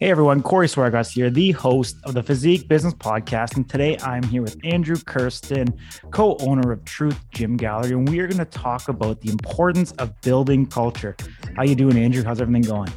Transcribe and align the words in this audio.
Hey 0.00 0.12
everyone, 0.12 0.44
Corey 0.44 0.68
Swargas 0.68 1.10
here, 1.10 1.28
the 1.28 1.50
host 1.50 1.96
of 2.04 2.14
the 2.14 2.22
Physique 2.22 2.68
Business 2.68 2.94
Podcast. 2.94 3.56
And 3.56 3.68
today 3.68 3.98
I'm 3.98 4.22
here 4.22 4.42
with 4.42 4.56
Andrew 4.62 4.94
Kersten, 4.94 5.76
co 6.12 6.36
owner 6.38 6.70
of 6.70 6.84
Truth 6.84 7.18
Gym 7.32 7.56
Gallery. 7.56 7.94
And 7.94 8.08
we 8.08 8.20
are 8.20 8.28
going 8.28 8.38
to 8.38 8.44
talk 8.44 8.88
about 8.88 9.20
the 9.22 9.30
importance 9.32 9.90
of 9.98 10.12
building 10.20 10.66
culture. 10.66 11.16
How 11.56 11.64
you 11.64 11.74
doing, 11.74 11.98
Andrew? 11.98 12.22
How's 12.22 12.40
everything 12.40 12.62
going? 12.62 12.92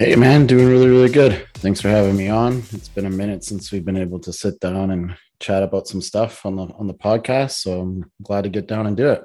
Hey 0.00 0.16
man, 0.16 0.48
doing 0.48 0.66
really, 0.66 0.88
really 0.88 1.08
good. 1.08 1.46
Thanks 1.54 1.80
for 1.80 1.88
having 1.88 2.16
me 2.16 2.28
on. 2.28 2.64
It's 2.72 2.88
been 2.88 3.06
a 3.06 3.10
minute 3.10 3.44
since 3.44 3.70
we've 3.70 3.84
been 3.84 3.96
able 3.96 4.18
to 4.18 4.32
sit 4.32 4.58
down 4.58 4.90
and 4.90 5.16
chat 5.38 5.62
about 5.62 5.86
some 5.86 6.02
stuff 6.02 6.44
on 6.44 6.56
the 6.56 6.64
on 6.64 6.88
the 6.88 6.94
podcast. 6.94 7.52
So 7.52 7.80
I'm 7.80 8.10
glad 8.24 8.42
to 8.42 8.48
get 8.48 8.66
down 8.66 8.88
and 8.88 8.96
do 8.96 9.08
it. 9.10 9.22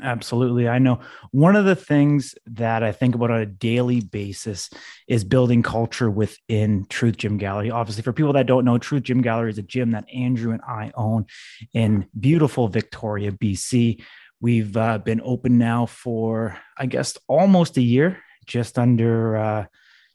Absolutely. 0.00 0.68
I 0.68 0.78
know 0.78 1.00
one 1.32 1.54
of 1.54 1.64
the 1.64 1.76
things 1.76 2.34
that 2.46 2.82
I 2.82 2.92
think 2.92 3.14
about 3.14 3.30
on 3.30 3.40
a 3.40 3.46
daily 3.46 4.00
basis 4.00 4.70
is 5.06 5.22
building 5.22 5.62
culture 5.62 6.10
within 6.10 6.86
Truth 6.88 7.18
Gym 7.18 7.36
Gallery. 7.36 7.70
Obviously, 7.70 8.02
for 8.02 8.12
people 8.12 8.32
that 8.32 8.46
don't 8.46 8.64
know, 8.64 8.78
Truth 8.78 9.04
Gym 9.04 9.20
Gallery 9.20 9.50
is 9.50 9.58
a 9.58 9.62
gym 9.62 9.90
that 9.90 10.06
Andrew 10.12 10.52
and 10.52 10.62
I 10.62 10.92
own 10.94 11.26
in 11.74 12.06
beautiful 12.18 12.68
Victoria, 12.68 13.32
BC. 13.32 14.02
We've 14.40 14.76
uh, 14.76 14.98
been 14.98 15.20
open 15.22 15.58
now 15.58 15.86
for, 15.86 16.58
I 16.76 16.86
guess, 16.86 17.18
almost 17.28 17.76
a 17.76 17.82
year, 17.82 18.18
just 18.46 18.78
under, 18.78 19.36
uh, 19.36 19.66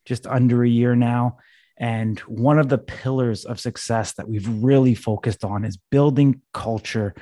just 0.05 0.25
under 0.25 0.63
a 0.63 0.69
year 0.69 0.95
now. 0.95 1.37
And 1.77 2.19
one 2.21 2.57
of 2.57 2.69
the 2.69 2.79
pillars 2.79 3.45
of 3.45 3.59
success 3.59 4.13
that 4.13 4.27
we've 4.27 4.47
really 4.47 4.95
focused 4.95 5.45
on 5.45 5.63
is 5.63 5.77
building 5.77 6.41
culture 6.51 7.13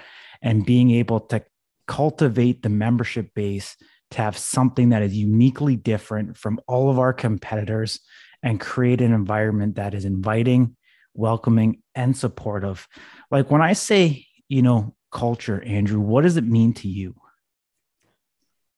and 0.42 0.66
being 0.66 0.92
able 0.92 1.20
to 1.20 1.44
cultivate 1.88 2.62
the 2.62 2.70
membership 2.70 3.34
base 3.34 3.76
to 4.12 4.22
have 4.22 4.38
something 4.38 4.90
that 4.90 5.02
is 5.02 5.16
uniquely 5.16 5.76
different 5.76 6.38
from 6.38 6.60
all 6.68 6.90
of 6.90 7.00
our 7.00 7.14
competitors 7.14 8.00
and 8.44 8.60
create 8.60 9.02
an 9.02 9.14
environment 9.14 9.76
that 9.76 9.94
is 9.94 10.06
inviting, 10.06 10.76
welcoming, 11.14 11.82
and 11.96 12.16
supportive. 12.16 12.88
Like 13.32 13.50
when 13.50 13.62
I 13.62 13.74
say, 13.74 14.26
you 14.48 14.62
know, 14.62 14.96
culture, 15.12 15.62
Andrew, 15.64 16.00
what 16.00 16.22
does 16.22 16.38
it 16.38 16.44
mean 16.44 16.74
to 16.76 16.88
you? 16.88 17.16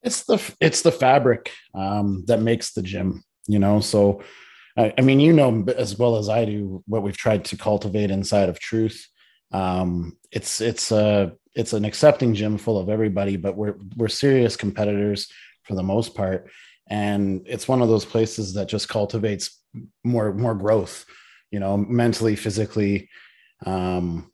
It's 0.04 0.24
the 0.24 0.56
it's 0.62 0.84
the 0.84 0.92
fabric 0.92 1.52
um, 1.74 2.24
that 2.28 2.42
makes 2.42 2.74
the 2.74 2.82
gym, 2.82 3.24
you 3.48 3.60
know. 3.60 3.82
So, 3.82 4.24
I, 4.78 4.94
I 4.98 5.02
mean, 5.02 5.20
you 5.20 5.34
know 5.34 5.66
as 5.76 5.98
well 5.98 6.18
as 6.18 6.30
I 6.30 6.46
do 6.46 6.84
what 6.88 7.02
we've 7.02 7.18
tried 7.18 7.44
to 7.46 7.58
cultivate 7.58 8.12
inside 8.12 8.48
of 8.48 8.60
Truth. 8.60 9.06
Um, 9.52 10.18
it's 10.32 10.62
it's 10.62 10.92
a 10.92 11.34
it's 11.56 11.74
an 11.74 11.86
accepting 11.86 12.34
gym 12.34 12.58
full 12.58 12.78
of 12.78 12.90
everybody, 12.90 13.38
but 13.38 13.56
we're 13.56 13.76
we're 13.96 14.08
serious 14.08 14.56
competitors 14.56 15.32
for 15.64 15.76
the 15.76 15.84
most 15.84 16.16
part, 16.16 16.50
and 16.90 17.44
it's 17.46 17.68
one 17.68 17.82
of 17.82 17.90
those 17.90 18.06
places 18.06 18.54
that 18.54 18.68
just 18.68 18.90
cultivates 18.90 19.62
more 20.04 20.34
more 20.34 20.56
growth, 20.56 21.06
you 21.52 21.60
know, 21.60 21.78
mentally, 21.78 22.36
physically. 22.36 23.10
Um, 23.66 24.32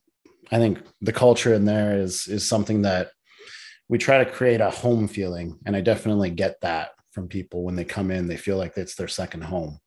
I 0.52 0.58
think 0.58 0.80
the 1.02 1.14
culture 1.14 1.54
in 1.54 1.66
there 1.66 1.98
is 1.98 2.28
is 2.28 2.48
something 2.48 2.84
that 2.84 3.12
we 3.90 3.98
try 3.98 4.24
to 4.24 4.30
create 4.30 4.62
a 4.62 4.70
home 4.70 5.08
feeling, 5.08 5.60
and 5.66 5.76
I 5.76 5.82
definitely 5.82 6.32
get 6.32 6.60
that 6.62 6.92
from 7.12 7.28
people 7.28 7.64
when 7.64 7.76
they 7.76 7.86
come 7.86 8.12
in. 8.12 8.28
They 8.28 8.38
feel 8.38 8.58
like 8.58 8.74
it's 8.76 8.96
their 8.96 9.08
second 9.08 9.44
home. 9.44 9.80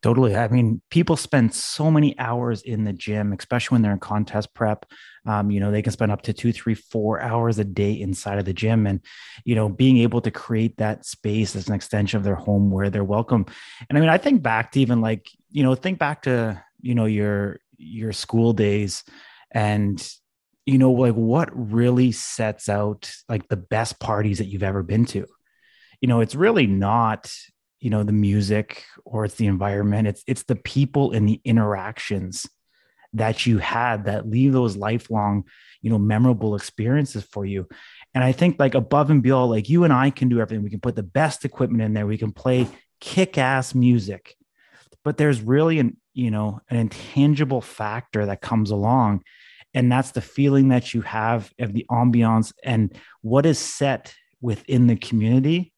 Totally. 0.00 0.36
I 0.36 0.46
mean, 0.46 0.80
people 0.90 1.16
spend 1.16 1.52
so 1.52 1.90
many 1.90 2.16
hours 2.20 2.62
in 2.62 2.84
the 2.84 2.92
gym, 2.92 3.32
especially 3.32 3.74
when 3.74 3.82
they're 3.82 3.92
in 3.92 3.98
contest 3.98 4.54
prep. 4.54 4.86
Um, 5.26 5.50
you 5.50 5.58
know, 5.58 5.72
they 5.72 5.82
can 5.82 5.92
spend 5.92 6.12
up 6.12 6.22
to 6.22 6.32
two, 6.32 6.52
three, 6.52 6.74
four 6.74 7.20
hours 7.20 7.58
a 7.58 7.64
day 7.64 7.92
inside 7.92 8.38
of 8.38 8.44
the 8.44 8.52
gym. 8.52 8.86
And, 8.86 9.00
you 9.44 9.56
know, 9.56 9.68
being 9.68 9.98
able 9.98 10.20
to 10.20 10.30
create 10.30 10.76
that 10.76 11.04
space 11.04 11.56
as 11.56 11.66
an 11.66 11.74
extension 11.74 12.16
of 12.16 12.22
their 12.22 12.36
home 12.36 12.70
where 12.70 12.90
they're 12.90 13.02
welcome. 13.02 13.44
And 13.88 13.98
I 13.98 14.00
mean, 14.00 14.08
I 14.08 14.18
think 14.18 14.40
back 14.40 14.70
to 14.72 14.80
even 14.80 15.00
like, 15.00 15.26
you 15.50 15.64
know, 15.64 15.74
think 15.74 15.98
back 15.98 16.22
to, 16.22 16.62
you 16.80 16.94
know, 16.94 17.06
your 17.06 17.58
your 17.76 18.12
school 18.12 18.52
days 18.52 19.02
and 19.50 20.00
you 20.64 20.76
know, 20.76 20.92
like 20.92 21.14
what 21.14 21.48
really 21.52 22.12
sets 22.12 22.68
out 22.68 23.10
like 23.28 23.48
the 23.48 23.56
best 23.56 23.98
parties 23.98 24.36
that 24.38 24.46
you've 24.46 24.62
ever 24.62 24.82
been 24.82 25.06
to. 25.06 25.26
You 26.00 26.08
know, 26.08 26.20
it's 26.20 26.34
really 26.34 26.66
not 26.66 27.32
you 27.80 27.90
know 27.90 28.02
the 28.02 28.12
music 28.12 28.84
or 29.04 29.24
it's 29.24 29.36
the 29.36 29.46
environment 29.46 30.08
it's 30.08 30.24
it's 30.26 30.42
the 30.44 30.56
people 30.56 31.12
and 31.12 31.28
the 31.28 31.40
interactions 31.44 32.46
that 33.14 33.46
you 33.46 33.58
had 33.58 34.04
that 34.04 34.28
leave 34.28 34.52
those 34.52 34.76
lifelong 34.76 35.44
you 35.80 35.90
know 35.90 35.98
memorable 35.98 36.54
experiences 36.54 37.24
for 37.24 37.44
you. 37.44 37.68
And 38.14 38.24
i 38.24 38.32
think 38.32 38.56
like 38.58 38.74
above 38.74 39.10
and 39.10 39.22
beyond 39.22 39.50
like 39.50 39.68
you 39.68 39.84
and 39.84 39.92
i 39.92 40.10
can 40.10 40.28
do 40.28 40.40
everything. 40.40 40.64
We 40.64 40.70
can 40.70 40.80
put 40.80 40.96
the 40.96 41.02
best 41.02 41.44
equipment 41.44 41.82
in 41.82 41.94
there. 41.94 42.06
We 42.06 42.18
can 42.18 42.32
play 42.32 42.66
kick-ass 43.00 43.74
music. 43.74 44.34
But 45.04 45.16
there's 45.16 45.40
really 45.40 45.78
an 45.78 45.96
you 46.14 46.30
know 46.30 46.60
an 46.68 46.76
intangible 46.76 47.60
factor 47.60 48.26
that 48.26 48.40
comes 48.40 48.70
along 48.70 49.22
and 49.74 49.92
that's 49.92 50.12
the 50.12 50.20
feeling 50.20 50.68
that 50.68 50.94
you 50.94 51.02
have 51.02 51.52
of 51.58 51.72
the 51.72 51.86
ambiance 51.90 52.52
and 52.64 52.94
what 53.20 53.46
is 53.46 53.58
set 53.58 54.14
within 54.40 54.86
the 54.86 54.96
community 54.96 55.72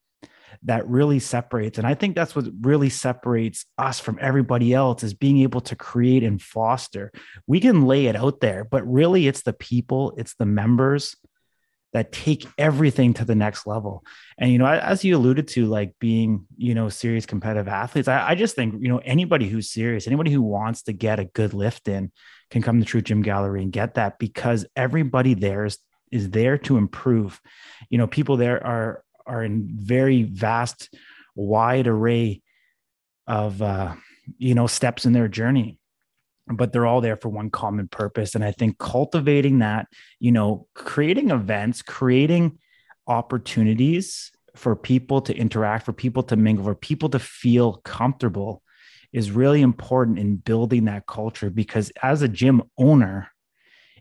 that 0.63 0.89
really 0.89 1.19
separates. 1.19 1.79
And 1.79 1.87
I 1.87 1.95
think 1.95 2.15
that's 2.15 2.35
what 2.35 2.47
really 2.61 2.89
separates 2.89 3.67
us 3.79 4.01
from 4.01 4.19
everybody 4.21 4.73
else 4.73 5.03
is 5.03 5.15
being 5.15 5.39
able 5.39 5.61
to 5.63 5.77
create 5.77 6.23
and 6.23 6.41
foster. 6.41 7.13
We 7.47 7.61
can 7.61 7.87
lay 7.87 8.07
it 8.07 8.17
out 8.17 8.41
there, 8.41 8.65
but 8.65 8.87
really 8.87 9.27
it's 9.27 9.43
the 9.43 9.53
people, 9.53 10.15
it's 10.17 10.35
the 10.35 10.47
members 10.47 11.17
that 11.93 12.13
take 12.13 12.47
everything 12.57 13.15
to 13.15 13.25
the 13.25 13.35
next 13.35 13.67
level. 13.67 14.05
And, 14.39 14.53
you 14.53 14.59
know, 14.59 14.67
as 14.67 15.05
you 15.05 15.17
alluded 15.17 15.49
to, 15.49 15.67
like 15.67 15.95
being, 15.99 16.47
you 16.57 16.75
know, 16.75 16.89
serious 16.89 17.27
competitive 17.27 17.67
athletes, 17.67 18.07
I, 18.07 18.31
I 18.31 18.35
just 18.37 18.55
think, 18.55 18.75
you 18.81 18.89
know, 18.89 19.01
anybody 19.05 19.49
who's 19.49 19.71
serious, 19.71 20.07
anybody 20.07 20.31
who 20.31 20.43
wants 20.43 20.83
to 20.83 20.93
get 20.93 21.19
a 21.19 21.25
good 21.25 21.53
lift 21.53 21.89
in 21.89 22.13
can 22.51 22.63
come 22.63 22.79
to 22.79 22.87
Truth 22.87 23.05
Gym 23.05 23.23
Gallery 23.23 23.63
and 23.63 23.73
get 23.73 23.95
that 23.95 24.19
because 24.19 24.67
everybody 24.77 25.35
there 25.35 25.65
is, 25.65 25.79
is 26.13 26.31
there 26.31 26.59
to 26.59 26.77
improve. 26.77 27.41
You 27.89 27.99
know, 27.99 28.07
people 28.07 28.37
there 28.37 28.65
are 28.65 29.03
are 29.31 29.45
in 29.45 29.69
very 29.73 30.25
vast, 30.25 30.95
wide 31.35 31.87
array 31.87 32.43
of 33.27 33.63
uh, 33.63 33.95
you 34.39 34.55
know 34.55 34.67
steps 34.67 35.07
in 35.07 35.13
their 35.13 35.29
journey 35.29 35.79
but 36.53 36.73
they're 36.73 36.87
all 36.87 37.01
there 37.01 37.17
for 37.17 37.29
one 37.29 37.49
common 37.49 37.89
purpose. 37.89 38.35
And 38.35 38.45
i 38.45 38.53
think 38.53 38.79
cultivating 38.79 39.61
that 39.61 39.87
you 40.19 40.33
know 40.33 40.67
creating 40.75 41.31
events 41.31 41.83
creating 41.83 42.59
opportunities 43.07 44.33
for 44.57 44.75
people 44.77 45.21
to 45.23 45.37
interact 45.37 45.87
for 45.87 45.93
people 45.93 46.23
to 46.25 46.37
mingle 46.37 46.65
for 46.65 46.75
people 46.75 47.09
to 47.11 47.19
feel 47.19 47.75
comfortable 47.85 48.63
is 49.13 49.31
really 49.31 49.61
important 49.61 50.21
in 50.21 50.37
building 50.37 50.85
that 50.85 51.05
culture. 51.07 51.51
Because 51.51 51.91
as 52.03 52.23
a 52.23 52.29
gym 52.29 52.63
owner 52.79 53.31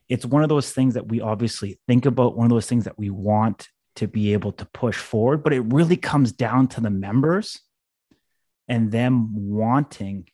it's 0.08 0.26
one 0.26 0.42
of 0.42 0.50
those 0.50 0.72
things 0.72 0.96
that 0.96 1.08
we 1.08 1.22
obviously 1.22 1.80
think 1.88 2.08
about 2.08 2.36
one 2.36 2.46
of 2.46 2.50
those 2.50 2.66
things 2.66 2.86
that 2.86 2.98
we 2.98 3.12
want 3.12 3.70
to 4.00 4.08
be 4.08 4.34
able 4.34 4.52
to 4.54 4.66
push 4.66 4.98
forward. 4.98 5.44
But 5.44 5.54
it 5.54 5.62
really 5.62 5.98
comes 5.98 6.32
down 6.32 6.68
to 6.70 6.82
the 6.82 6.90
members 6.90 7.60
and 8.68 8.92
them 8.92 9.30
wanting 9.34 10.28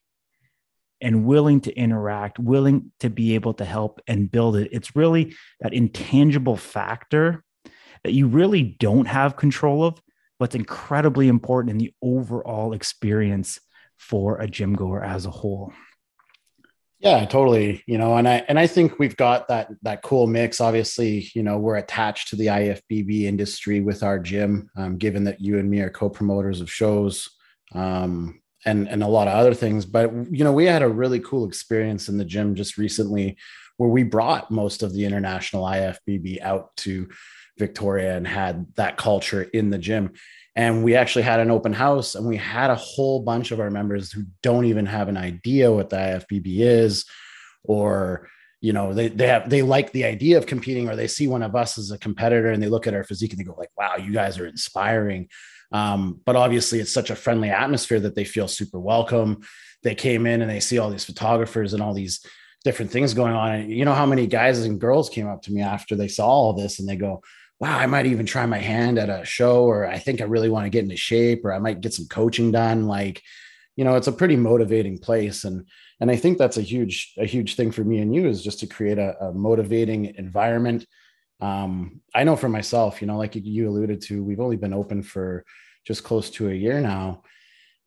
and 1.02 1.26
willing 1.26 1.62
to 1.62 1.74
interact, 1.74 2.40
willing 2.40 2.92
to 3.00 3.09
be 3.09 3.36
able 3.36 3.53
to 3.56 3.66
help 3.66 4.02
and 4.08 4.31
build 4.31 4.56
it. 4.56 4.70
It's 4.72 4.96
really 4.96 5.36
that 5.59 5.74
intangible 5.74 6.58
factor 6.58 7.44
that 8.03 8.14
you 8.14 8.28
really 8.28 8.64
don't 8.64 9.08
have 9.08 9.36
control 9.36 9.84
of, 9.84 10.00
but 10.40 10.46
it's 10.46 10.56
incredibly 10.56 11.28
important 11.28 11.72
in 11.72 11.78
the 11.78 11.94
overall 12.02 12.74
experience 12.74 13.59
for 13.97 14.38
a 14.38 14.47
gym 14.47 14.74
goer 14.74 15.03
as 15.03 15.26
a 15.26 15.32
whole. 15.32 15.74
Yeah, 17.00 17.25
totally. 17.25 17.83
You 17.88 17.97
know, 17.97 18.16
and 18.16 18.28
I 18.28 18.44
and 18.47 18.57
I 18.57 18.67
think 18.67 19.00
we've 19.00 19.17
got 19.17 19.47
that 19.50 19.69
that 19.83 20.01
cool 20.01 20.28
mix. 20.28 20.61
Obviously, 20.61 21.29
you 21.35 21.44
know, 21.44 21.57
we're 21.57 21.75
attached 21.75 22.29
to 22.29 22.35
the 22.35 22.47
IFBB 22.47 23.23
industry 23.23 23.81
with 23.81 24.01
our 24.01 24.17
gym, 24.17 24.69
um, 24.78 24.97
given 24.97 25.25
that 25.25 25.41
you 25.41 25.59
and 25.59 25.69
me 25.69 25.81
are 25.81 25.89
co-promoters 25.89 26.61
of 26.61 26.72
shows 26.72 27.29
um, 27.73 28.41
and 28.66 28.88
and 28.88 29.03
a 29.03 29.07
lot 29.07 29.28
of 29.28 29.34
other 29.34 29.53
things. 29.53 29.85
But 29.85 30.11
you 30.31 30.44
know, 30.44 30.53
we 30.53 30.66
had 30.66 30.81
a 30.84 30.87
really 30.90 31.20
cool 31.20 31.46
experience 31.47 32.08
in 32.08 32.17
the 32.17 32.25
gym 32.25 32.55
just 32.55 32.78
recently, 32.78 33.37
where 33.78 33.90
we 33.90 34.03
brought 34.03 34.49
most 34.49 34.81
of 34.81 34.93
the 34.93 35.05
international 35.05 35.66
IFBB 35.66 36.41
out 36.41 36.75
to 36.78 37.09
Victoria 37.58 38.16
and 38.16 38.28
had 38.28 38.66
that 38.75 38.97
culture 38.97 39.43
in 39.43 39.70
the 39.70 39.78
gym 39.78 40.14
and 40.55 40.84
we 40.84 40.96
actually 40.96 41.23
had 41.23 41.40
an 41.40 41.52
open 41.52 41.73
house 41.73 42.16
and 42.16 42.25
we 42.25 42.37
had 42.37 42.69
a 42.69 42.75
whole 42.75 43.22
bunch 43.22 43.52
of 43.52 43.59
our 43.59 43.69
members 43.69 44.11
who 44.11 44.23
don't 44.41 44.66
even 44.66 44.85
have 44.85 45.09
an 45.09 45.17
idea 45.17 45.72
what 45.72 45.90
the 45.90 45.97
IFBB 45.97 46.59
is 46.59 47.05
or 47.63 48.29
you 48.61 48.73
know 48.73 48.93
they 48.93 49.09
they 49.09 49.28
have 49.28 49.49
they 49.49 49.61
like 49.61 49.91
the 49.91 50.05
idea 50.05 50.37
of 50.37 50.46
competing 50.46 50.90
or 50.90 50.96
they 50.96 51.07
see 51.07 51.28
one 51.28 51.43
of 51.43 51.55
us 51.55 51.78
as 51.78 51.91
a 51.91 51.97
competitor 51.97 52.52
and 52.52 52.63
they 52.63 52.69
look 52.69 52.87
at 52.87 52.93
our 52.93 53.03
physique 53.03 53.31
and 53.31 53.40
they 53.40 53.43
go 53.43 53.55
like 53.57 53.72
wow 53.78 53.96
you 53.97 54.13
guys 54.13 54.40
are 54.40 54.47
inspiring. 54.47 55.28
Um, 55.72 56.22
but 56.25 56.35
obviously 56.35 56.79
it's 56.79 56.93
such 56.93 57.09
a 57.09 57.16
friendly 57.16 57.49
atmosphere 57.49 57.99
that 57.99 58.16
they 58.16 58.23
feel 58.23 58.47
super 58.47 58.79
welcome. 58.79 59.41
They 59.84 59.96
came 59.96 60.25
in 60.25 60.41
and 60.41 60.49
they 60.49 60.59
see 60.59 60.78
all 60.78 60.90
these 60.90 61.03
photographers 61.03 61.73
and 61.73 61.84
all 61.84 61.93
these 61.93 62.25
different 62.63 62.91
things 62.91 63.13
going 63.13 63.34
on. 63.34 63.51
And 63.53 63.72
you 63.72 63.84
know 63.84 63.93
how 63.93 64.05
many 64.05 64.25
guys 64.25 64.63
and 64.63 64.79
girls 64.79 65.09
came 65.09 65.28
up 65.28 65.41
to 65.43 65.51
me 65.51 65.61
after 65.61 65.96
they 65.96 66.08
saw 66.08 66.28
all 66.28 66.53
this 66.53 66.79
and 66.79 66.87
they 66.87 66.96
go 66.96 67.22
wow, 67.59 67.78
I 67.78 67.85
might 67.85 68.05
even 68.05 68.25
try 68.25 68.46
my 68.46 68.57
hand 68.57 68.99
at 68.99 69.09
a 69.09 69.25
show, 69.25 69.63
or 69.63 69.87
I 69.87 69.97
think 69.97 70.22
I 70.22 70.25
really 70.25 70.49
want 70.49 70.66
to 70.66 70.69
get 70.69 70.84
into 70.84 70.97
shape, 70.97 71.46
or 71.46 71.53
I 71.53 71.59
might 71.59 71.81
get 71.81 71.93
some 71.93 72.07
coaching 72.07 72.52
done. 72.52 72.85
Like, 72.85 73.22
you 73.75 73.84
know 73.84 73.96
it's 73.96 74.07
a 74.07 74.11
pretty 74.11 74.35
motivating 74.35 74.97
place 74.97 75.43
and 75.43 75.66
and 75.99 76.09
i 76.09 76.16
think 76.16 76.37
that's 76.37 76.57
a 76.57 76.61
huge 76.61 77.13
a 77.17 77.25
huge 77.25 77.55
thing 77.55 77.72
for 77.72 77.84
me 77.84 77.99
and 77.99 78.13
you 78.13 78.28
is 78.28 78.43
just 78.43 78.59
to 78.59 78.67
create 78.67 78.97
a, 78.97 79.17
a 79.23 79.34
motivating 79.34 80.16
environment 80.17 80.85
um 81.41 82.02
i 82.13 82.23
know 82.23 82.35
for 82.35 82.49
myself 82.49 83.02
you 83.02 83.07
know 83.07 83.17
like 83.17 83.35
you 83.35 83.69
alluded 83.69 84.01
to 84.01 84.23
we've 84.23 84.40
only 84.40 84.55
been 84.55 84.73
open 84.73 85.03
for 85.03 85.46
just 85.85 86.03
close 86.03 86.29
to 86.29 86.49
a 86.49 86.53
year 86.53 86.79
now 86.79 87.22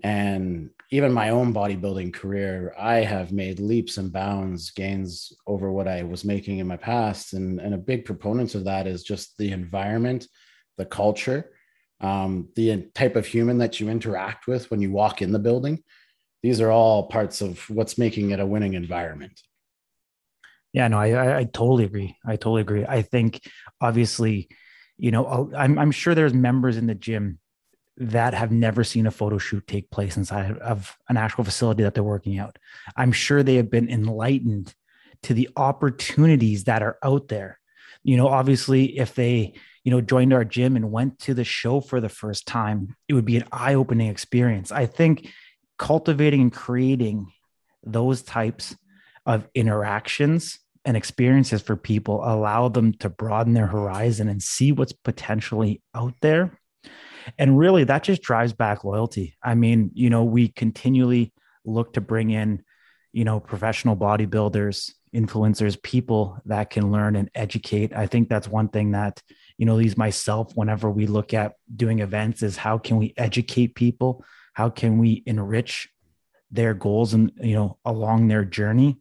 and 0.03 0.71
even 0.91 1.13
my 1.13 1.31
own 1.31 1.53
bodybuilding 1.53 2.13
career 2.13 2.75
i 2.79 2.97
have 2.97 3.33
made 3.33 3.59
leaps 3.59 3.99
and 3.99 4.13
bounds 4.13 4.71
gains 4.71 5.33
over 5.47 5.73
what 5.73 5.89
i 5.89 6.03
was 6.03 6.25
making 6.25 6.59
in 6.59 6.67
my 6.67 6.77
past 6.77 7.33
and 7.33 7.61
and 7.61 7.75
a 7.75 7.79
big 7.79 8.05
proponent 8.05 8.55
of 8.55 8.65
that 8.65 8.87
is 8.87 9.03
just 9.03 9.37
the 9.39 9.51
environment 9.51 10.29
the 10.77 10.85
culture 10.87 11.51
um, 12.01 12.49
the 12.55 12.89
type 12.95 13.17
of 13.17 13.27
human 13.27 13.59
that 13.59 13.81
you 13.81 13.89
interact 13.89 14.47
with 14.47 14.71
when 14.71 14.81
you 14.81 14.93
walk 14.93 15.21
in 15.23 15.33
the 15.33 15.39
building. 15.39 15.83
These 16.43 16.61
are 16.61 16.71
all 16.71 17.09
parts 17.09 17.41
of 17.41 17.69
what's 17.69 17.99
making 17.99 18.31
it 18.31 18.41
a 18.41 18.47
winning 18.47 18.75
environment. 18.75 19.41
Yeah, 20.73 20.87
no, 20.89 20.99
I, 20.99 21.39
I, 21.39 21.45
totally 21.45 21.85
agree. 21.85 22.17
I 22.25 22.37
totally 22.37 22.61
agree. 22.61 22.85
I 22.87 23.03
think 23.03 23.41
obviously, 23.81 24.49
you 24.97 25.11
know, 25.11 25.51
I'm, 25.57 25.79
I'm 25.79 25.91
sure 25.91 26.15
there's 26.15 26.35
members 26.35 26.77
in 26.77 26.87
the 26.87 26.95
gym 26.95 27.39
that 27.99 28.35
have 28.35 28.53
never 28.53 28.85
seen 28.85 29.07
a 29.07 29.11
photo 29.11 29.39
shoot 29.39 29.67
take 29.67 29.91
place 29.91 30.17
inside 30.17 30.57
of 30.59 30.97
an 31.09 31.17
actual 31.17 31.45
facility 31.45 31.83
that 31.83 31.95
they're 31.95 32.03
working 32.03 32.39
out. 32.39 32.59
I'm 32.97 33.13
sure 33.13 33.43
they 33.43 33.57
have 33.57 33.71
been 33.71 33.89
enlightened 33.89 34.75
to 35.25 35.35
the 35.35 35.49
opportunities 35.57 36.65
that 36.65 36.83
are 36.83 36.99
out 37.03 37.29
there. 37.29 37.59
You 38.05 38.17
know, 38.17 38.29
obviously, 38.29 38.99
if 38.99 39.15
they 39.15 39.55
you 39.89 39.95
know, 39.95 40.03
joined 40.03 40.35
our 40.35 40.45
gym 40.45 40.77
and 40.77 40.93
went 40.93 41.19
to 41.19 41.33
the 41.33 41.45
show 41.45 41.81
for 41.81 41.99
the 41.99 42.11
first 42.11 42.47
time, 42.47 42.95
it 43.09 43.15
would 43.15 43.25
be 43.25 43.39
an 43.39 43.49
eye 43.51 43.73
opening 43.73 44.11
experience. 44.11 44.71
I 44.71 44.85
think 44.85 45.33
cultivating 45.79 46.43
and 46.43 46.53
creating 46.53 47.33
those 47.83 48.21
types 48.21 48.77
of 49.25 49.49
interactions 49.55 50.59
and 50.85 50.95
experiences 50.95 51.63
for 51.63 51.75
people 51.75 52.21
allow 52.23 52.69
them 52.69 52.93
to 52.99 53.09
broaden 53.09 53.55
their 53.55 53.67
horizon 53.67 54.29
and 54.29 54.43
see 54.43 54.73
what's 54.73 54.93
potentially 54.93 55.81
out 55.95 56.13
there. 56.21 56.61
And 57.37 57.59
really, 57.59 57.85
that 57.85 58.03
just 58.03 58.23
drives 58.23 58.53
back 58.53 58.85
loyalty. 58.85 59.37
I 59.43 59.55
mean, 59.55 59.91
you 59.95 60.11
know, 60.11 60.25
we 60.25 60.49
continually 60.49 61.33
look 61.65 61.95
to 61.95 62.01
bring 62.01 62.31
in, 62.31 62.63
you 63.13 63.25
know, 63.25 63.41
professional 63.41 63.97
bodybuilders, 63.97 64.93
influencers, 65.15 65.83
people 65.83 66.39
that 66.47 66.71
can 66.71 66.93
learn 66.93 67.17
and 67.17 67.31
educate. 67.35 67.93
I 67.95 68.07
think 68.07 68.29
that's 68.29 68.49
one 68.49 68.69
thing 68.69 68.93
that, 68.93 69.23
you 69.57 69.67
know, 69.67 69.79
these 69.79 69.97
myself, 69.97 70.53
whenever 70.55 70.91
we 70.91 71.07
look 71.07 71.35
at 71.35 71.55
doing 71.75 72.01
events, 72.01 72.43
is 72.43 72.57
how 72.57 72.79
can 72.79 72.97
we 72.97 73.15
educate 73.17 73.75
people? 73.75 74.25
How 74.53 74.71
can 74.71 74.99
we 74.99 75.23
enrich 75.27 75.89
their 76.51 76.75
goals 76.75 77.15
and, 77.15 77.33
you 77.41 77.55
know, 77.55 77.79
along 77.85 78.29
their 78.29 78.45
journey? 78.45 78.99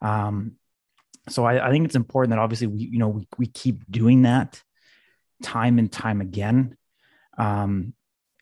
Um, 0.00 0.52
so 1.28 1.44
I, 1.44 1.66
I 1.66 1.70
think 1.70 1.84
it's 1.84 1.96
important 1.96 2.30
that 2.30 2.38
obviously 2.38 2.68
we, 2.68 2.80
you 2.80 2.98
know, 2.98 3.08
we, 3.08 3.28
we 3.38 3.46
keep 3.46 3.90
doing 3.90 4.22
that 4.22 4.62
time 5.42 5.78
and 5.78 5.90
time 5.90 6.20
again. 6.20 6.76
Um, 7.38 7.94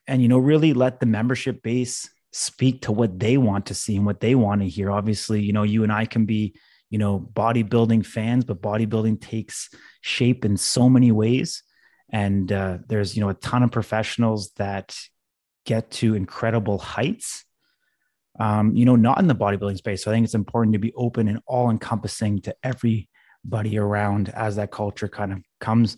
and, 0.09 0.23
you 0.23 0.29
know, 0.29 0.39
really 0.39 0.73
let 0.73 1.01
the 1.01 1.07
membership 1.07 1.63
base 1.63 2.09
speak 2.33 2.83
to 2.83 2.93
what 2.93 3.19
they 3.19 3.37
want 3.37 3.67
to 3.67 3.75
see 3.75 3.97
and 3.97 4.07
what 4.07 4.21
they 4.21 4.35
want 4.35 4.63
to 4.63 4.69
hear. 4.69 4.91
Obviously, 4.91 5.43
you 5.43 5.53
know, 5.53 5.63
you 5.63 5.83
and 5.83 5.93
I 5.93 6.07
can 6.07 6.27
be, 6.27 6.55
you 6.91 6.99
know 6.99 7.19
bodybuilding 7.35 8.05
fans 8.07 8.45
but 8.45 8.63
bodybuilding 8.63 9.21
takes 9.21 9.71
shape 10.01 10.45
in 10.45 10.57
so 10.57 10.89
many 10.89 11.13
ways. 11.13 11.63
And 12.11 12.51
uh, 12.53 12.79
there's 12.87 13.17
you 13.17 13.23
know 13.23 13.31
a 13.31 13.35
ton 13.35 13.63
of 13.63 13.73
professionals 13.73 14.53
that 14.57 14.97
get 15.65 15.91
to 15.91 16.15
incredible 16.15 16.79
heights. 16.79 17.45
Um, 18.39 18.77
you 18.77 18.85
know 18.85 18.97
not 18.97 19.19
in 19.19 19.27
the 19.27 19.35
bodybuilding 19.35 19.79
space. 19.79 20.05
So 20.05 20.11
i 20.11 20.15
think 20.15 20.25
it's 20.25 20.35
important 20.35 20.75
to 20.75 20.79
be 20.79 20.93
open 20.95 21.29
and 21.29 21.41
all 21.47 21.71
encompassing 21.71 22.41
to 22.43 22.55
everybody 22.63 23.79
around 23.79 24.29
as 24.31 24.57
that 24.57 24.71
culture 24.71 25.09
kind 25.09 25.33
of 25.33 25.39
comes 25.61 25.97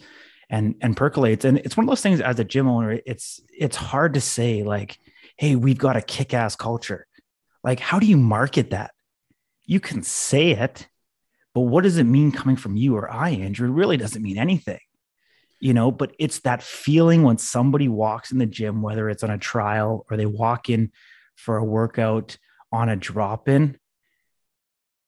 and 0.50 0.74
and 0.80 0.96
percolates 0.96 1.44
and 1.44 1.58
it's 1.58 1.76
one 1.76 1.84
of 1.84 1.88
those 1.88 2.00
things 2.00 2.20
as 2.20 2.38
a 2.38 2.44
gym 2.44 2.68
owner 2.68 2.98
it's 3.04 3.40
it's 3.56 3.76
hard 3.76 4.14
to 4.14 4.20
say 4.20 4.62
like 4.62 4.98
hey 5.36 5.56
we've 5.56 5.78
got 5.78 5.96
a 5.96 6.00
kick-ass 6.00 6.56
culture 6.56 7.06
like 7.62 7.80
how 7.80 7.98
do 7.98 8.06
you 8.06 8.16
market 8.16 8.70
that 8.70 8.92
you 9.68 9.80
can 9.80 10.02
say 10.02 10.52
it, 10.52 10.88
but 11.54 11.60
what 11.60 11.84
does 11.84 11.98
it 11.98 12.04
mean 12.04 12.32
coming 12.32 12.56
from 12.56 12.76
you 12.76 12.96
or 12.96 13.12
I, 13.12 13.30
Andrew? 13.30 13.68
It 13.68 13.74
really 13.74 13.98
doesn't 13.98 14.22
mean 14.22 14.38
anything, 14.38 14.80
you 15.60 15.74
know. 15.74 15.92
But 15.92 16.14
it's 16.18 16.40
that 16.40 16.62
feeling 16.62 17.22
when 17.22 17.36
somebody 17.36 17.86
walks 17.86 18.32
in 18.32 18.38
the 18.38 18.46
gym, 18.46 18.80
whether 18.80 19.10
it's 19.10 19.22
on 19.22 19.30
a 19.30 19.36
trial 19.36 20.06
or 20.10 20.16
they 20.16 20.24
walk 20.24 20.70
in 20.70 20.90
for 21.36 21.58
a 21.58 21.64
workout 21.64 22.38
on 22.72 22.88
a 22.88 22.96
drop 22.96 23.46
in, 23.46 23.78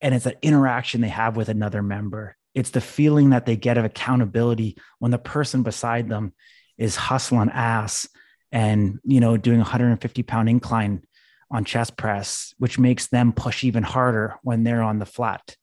and 0.03 0.15
it's 0.15 0.25
that 0.25 0.39
interaction 0.43 1.01
they 1.01 1.09
have 1.09 1.37
with 1.37 1.49
another 1.49 1.83
member. 1.83 2.37
It's 2.55 2.71
the 2.71 2.81
feeling 2.81 3.31
that 3.31 3.47
they 3.47 3.57
get 3.57 3.79
of 3.79 3.85
accountability 3.85 4.77
when 4.99 5.11
the 5.11 5.19
person 5.19 5.63
beside 5.63 6.09
them 6.09 6.33
is 6.77 6.97
hustling 6.97 7.51
ass 7.51 8.09
and 8.53 8.99
you 9.05 9.21
know 9.21 9.37
doing 9.37 9.59
150 9.59 10.23
pound 10.25 10.49
incline 10.49 11.03
on 11.51 11.65
chest 11.65 11.97
press, 11.97 12.55
which 12.59 12.79
makes 12.79 13.09
them 13.09 13.33
push 13.33 13.65
even 13.65 13.83
harder 13.83 14.37
when 14.43 14.63
they're 14.63 14.83
on 14.83 14.99
the 14.99 15.07
flat. 15.07 15.57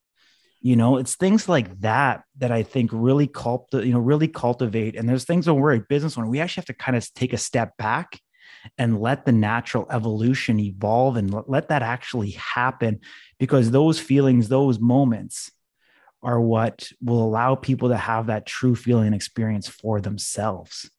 You 0.60 0.76
know, 0.76 0.98
it's 0.98 1.16
things 1.16 1.48
like 1.48 1.80
that 1.82 2.24
that 2.40 2.52
I 2.52 2.64
think 2.64 2.90
really 2.92 3.28
cult, 3.28 3.70
you 3.74 3.94
know, 3.94 4.00
really 4.00 4.28
cultivate. 4.28 4.96
And 4.96 5.08
there's 5.08 5.24
things 5.24 5.48
when 5.48 5.58
we're 5.58 5.76
a 5.76 5.80
business 5.80 6.18
owner, 6.18 6.28
we 6.28 6.40
actually 6.40 6.62
have 6.62 6.78
to 6.78 6.84
kind 6.84 6.98
of 6.98 7.14
take 7.14 7.32
a 7.32 7.38
step 7.38 7.78
back 7.78 8.20
and 8.78 9.00
let 9.00 9.26
the 9.26 9.32
natural 9.32 9.88
evolution 9.90 10.60
evolve 10.60 11.16
and 11.16 11.34
let 11.48 11.70
that 11.70 11.84
actually 11.84 12.32
happen 12.32 13.00
because 13.40 13.72
those 13.72 14.00
feelings, 14.00 14.50
those 14.50 14.80
moments 14.80 15.52
are 16.24 16.40
what 16.40 16.90
will 17.02 17.24
allow 17.24 17.56
people 17.56 17.90
to 17.90 17.98
have 17.98 18.28
that 18.28 18.46
true 18.46 18.76
feeling 18.76 19.14
experience 19.14 19.68
for 19.68 20.02
themselves. 20.02 20.90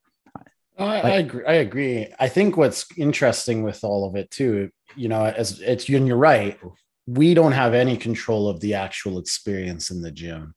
I, 0.79 1.01
I, 1.01 1.11
agree. 1.19 1.45
I 1.45 1.55
agree. 1.55 2.07
I 2.21 2.29
think 2.29 2.57
what's 2.57 2.87
interesting 2.97 3.63
with 3.63 3.83
all 3.83 4.09
of 4.09 4.15
it 4.15 4.31
too, 4.31 4.71
you 4.95 5.09
know, 5.09 5.25
as 5.25 5.61
it's 5.61 5.89
and 5.89 6.07
you're 6.07 6.17
right, 6.17 6.59
we 7.07 7.35
don't 7.35 7.53
have 7.53 7.75
any 7.75 7.97
control 7.97 8.49
of 8.49 8.61
the 8.61 8.75
actual 8.75 9.19
experience 9.19 9.91
in 9.91 10.03
the 10.03 10.13
gym, 10.13 10.55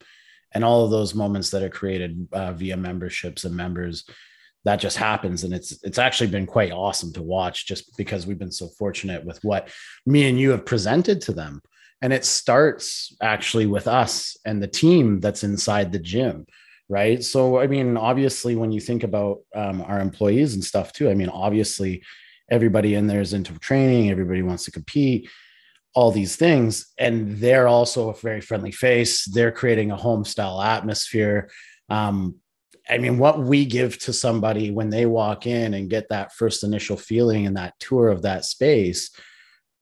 and 0.54 0.64
all 0.64 0.86
of 0.86 0.92
those 0.92 1.16
moments 1.16 1.50
that 1.50 1.64
are 1.64 1.70
created 1.70 2.28
uh, 2.34 2.52
via 2.52 2.78
memberships 2.78 3.46
and 3.46 3.56
members. 3.56 4.04
That 4.64 4.76
just 4.76 4.98
happens, 4.98 5.44
and 5.44 5.56
it's 5.56 5.84
it's 5.84 5.98
actually 5.98 6.30
been 6.30 6.46
quite 6.46 6.72
awesome 6.72 7.12
to 7.14 7.24
watch, 7.24 7.66
just 7.66 7.98
because 7.98 8.28
we've 8.28 8.38
been 8.38 8.52
so 8.52 8.68
fortunate 8.78 9.26
with 9.26 9.44
what 9.44 9.70
me 10.06 10.30
and 10.30 10.40
you 10.40 10.52
have 10.52 10.68
presented 10.68 11.20
to 11.22 11.32
them, 11.32 11.62
and 12.02 12.12
it 12.14 12.26
starts 12.26 13.16
actually 13.22 13.68
with 13.68 13.88
us 13.88 14.36
and 14.46 14.62
the 14.62 14.68
team 14.68 15.20
that's 15.20 15.44
inside 15.44 15.92
the 15.92 16.00
gym 16.00 16.46
right? 16.90 17.24
So 17.24 17.58
i 17.58 17.68
mean 17.68 17.96
obviously 17.96 18.58
when 18.58 18.74
you 18.74 18.82
think 18.82 19.04
about 19.04 19.40
um, 19.56 19.82
our 19.82 20.00
employees 20.00 20.56
and 20.56 20.64
stuff 20.64 20.92
too 20.92 21.10
i 21.10 21.14
mean 21.14 21.30
obviously 21.30 22.04
everybody 22.50 22.96
in 22.96 23.08
there 23.08 23.22
is 23.22 23.34
into 23.34 23.58
training 23.60 24.10
everybody 24.10 24.42
wants 24.42 24.66
to 24.66 24.72
compete 24.72 25.30
all 25.94 26.12
these 26.12 26.36
things. 26.36 26.88
And 26.98 27.38
they're 27.38 27.68
also 27.68 28.10
a 28.10 28.14
very 28.16 28.42
friendly 28.42 28.72
face. 28.72 29.26
They're 29.26 29.52
creating 29.52 29.92
a 29.92 29.98
home 29.98 30.24
style 30.24 30.62
atmosphere. 30.62 31.50
Um, 31.90 32.36
i 32.90 32.98
mean 32.98 33.20
what 33.20 33.40
we 33.40 33.64
give 33.64 34.00
to 34.00 34.12
somebody 34.12 34.72
when 34.72 34.90
they 34.90 35.06
walk 35.06 35.46
in 35.46 35.76
and 35.76 35.90
get 35.90 36.10
that 36.10 36.34
first 36.34 36.64
initial 36.64 36.98
feeling 36.98 37.46
and 37.46 37.56
that 37.56 37.76
tour 37.80 38.08
of 38.08 38.24
that 38.24 38.44
space 38.44 39.12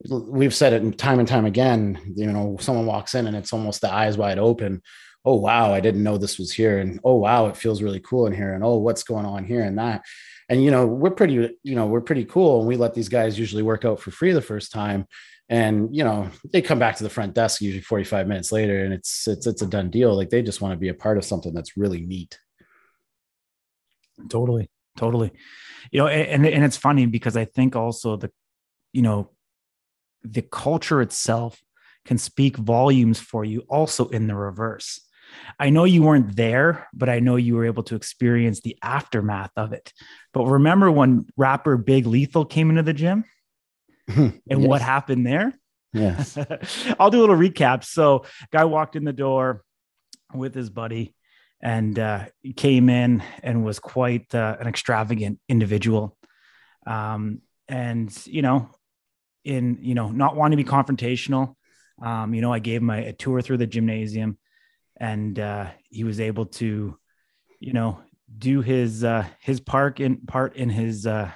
we've 0.07 0.55
said 0.55 0.73
it 0.73 0.97
time 0.97 1.19
and 1.19 1.27
time 1.27 1.45
again 1.45 1.99
you 2.15 2.25
know 2.25 2.55
someone 2.59 2.85
walks 2.85 3.15
in 3.15 3.27
and 3.27 3.35
it's 3.35 3.51
almost 3.51 3.81
the 3.81 3.91
eyes 3.91 4.17
wide 4.17 4.39
open. 4.39 4.81
Oh 5.25 5.35
wow 5.35 5.73
i 5.73 5.81
didn't 5.81 6.03
know 6.03 6.17
this 6.17 6.39
was 6.39 6.51
here. 6.53 6.79
And 6.79 6.99
oh 7.03 7.15
wow 7.15 7.47
it 7.47 7.57
feels 7.57 7.81
really 7.81 7.99
cool 7.99 8.25
in 8.25 8.33
here. 8.33 8.53
And 8.53 8.63
oh 8.63 8.77
what's 8.77 9.03
going 9.03 9.25
on 9.25 9.43
here 9.43 9.63
and 9.63 9.77
that? 9.77 10.03
And 10.47 10.63
you 10.63 10.71
know 10.71 10.87
we're 10.87 11.11
pretty 11.11 11.57
you 11.63 11.75
know 11.75 11.87
we're 11.87 12.01
pretty 12.01 12.25
cool. 12.25 12.59
And 12.59 12.67
we 12.67 12.77
let 12.77 12.93
these 12.93 13.09
guys 13.09 13.37
usually 13.37 13.63
work 13.63 13.83
out 13.83 13.99
for 13.99 14.11
free 14.11 14.31
the 14.31 14.41
first 14.41 14.71
time. 14.71 15.05
And 15.49 15.93
you 15.93 16.03
know 16.03 16.29
they 16.53 16.61
come 16.61 16.79
back 16.79 16.95
to 16.97 17.03
the 17.03 17.09
front 17.09 17.33
desk 17.33 17.61
usually 17.61 17.81
45 17.81 18.27
minutes 18.27 18.51
later 18.51 18.85
and 18.85 18.93
it's 18.93 19.27
it's 19.27 19.47
it's 19.47 19.61
a 19.61 19.67
done 19.67 19.89
deal. 19.89 20.15
Like 20.15 20.29
they 20.29 20.41
just 20.41 20.61
want 20.61 20.71
to 20.71 20.79
be 20.79 20.89
a 20.89 20.93
part 20.93 21.17
of 21.17 21.25
something 21.25 21.53
that's 21.53 21.75
really 21.75 22.01
neat. 22.01 22.39
Totally. 24.29 24.69
Totally. 24.97 25.31
You 25.91 25.99
know 25.99 26.07
and 26.07 26.45
and 26.45 26.63
it's 26.63 26.77
funny 26.77 27.05
because 27.05 27.35
i 27.35 27.45
think 27.45 27.75
also 27.75 28.15
the 28.15 28.31
you 28.93 29.01
know 29.01 29.31
the 30.23 30.41
culture 30.41 31.01
itself 31.01 31.61
can 32.05 32.17
speak 32.17 32.57
volumes 32.57 33.19
for 33.19 33.45
you 33.45 33.63
also 33.69 34.07
in 34.07 34.27
the 34.27 34.35
reverse 34.35 34.99
I 35.59 35.69
know 35.69 35.83
you 35.83 36.03
weren't 36.03 36.35
there, 36.35 36.87
but 36.93 37.09
I 37.09 37.19
know 37.19 37.35
you 37.35 37.55
were 37.55 37.65
able 37.65 37.83
to 37.83 37.95
experience 37.95 38.61
the 38.61 38.77
aftermath 38.81 39.51
of 39.55 39.73
it. 39.73 39.93
But 40.33 40.45
remember 40.45 40.91
when 40.91 41.27
rapper 41.37 41.77
Big 41.77 42.05
Lethal 42.05 42.45
came 42.45 42.69
into 42.69 42.83
the 42.83 42.93
gym 42.93 43.25
and 44.07 44.41
yes. 44.47 44.59
what 44.59 44.81
happened 44.81 45.25
there? 45.25 45.53
Yes. 45.93 46.37
I'll 46.99 47.09
do 47.09 47.19
a 47.19 47.21
little 47.21 47.35
recap. 47.35 47.83
So, 47.83 48.25
guy 48.51 48.65
walked 48.65 48.95
in 48.95 49.03
the 49.03 49.13
door 49.13 49.63
with 50.33 50.53
his 50.53 50.69
buddy 50.69 51.15
and 51.61 51.97
uh, 51.97 52.25
came 52.55 52.89
in 52.89 53.23
and 53.43 53.65
was 53.65 53.79
quite 53.79 54.33
uh, 54.33 54.57
an 54.59 54.67
extravagant 54.67 55.39
individual. 55.49 56.15
Um, 56.85 57.41
and, 57.67 58.15
you 58.25 58.41
know, 58.41 58.69
in 59.43 59.79
you 59.81 59.95
know 59.95 60.09
not 60.09 60.35
wanting 60.35 60.57
to 60.57 60.63
be 60.63 60.69
confrontational. 60.69 61.55
Um, 62.01 62.33
you 62.33 62.41
know 62.41 62.53
i 62.53 62.59
gave 62.59 62.81
him 62.81 62.89
a, 62.89 63.07
a, 63.07 63.13
tour 63.13 63.41
through 63.41 63.57
the 63.57 63.67
gymnasium 63.67 64.37
and 64.95 65.37
uh, 65.37 65.67
he 65.89 66.05
was 66.05 66.21
able 66.21 66.45
to 66.45 66.97
you 67.59 67.73
know 67.73 67.99
do 68.37 68.61
his 68.61 69.03
uh, 69.03 69.25
his 69.39 69.59
part 69.59 69.99
in 69.99 70.17
part 70.17 70.55
in 70.55 70.69
his 70.69 71.07
uh, 71.07 71.31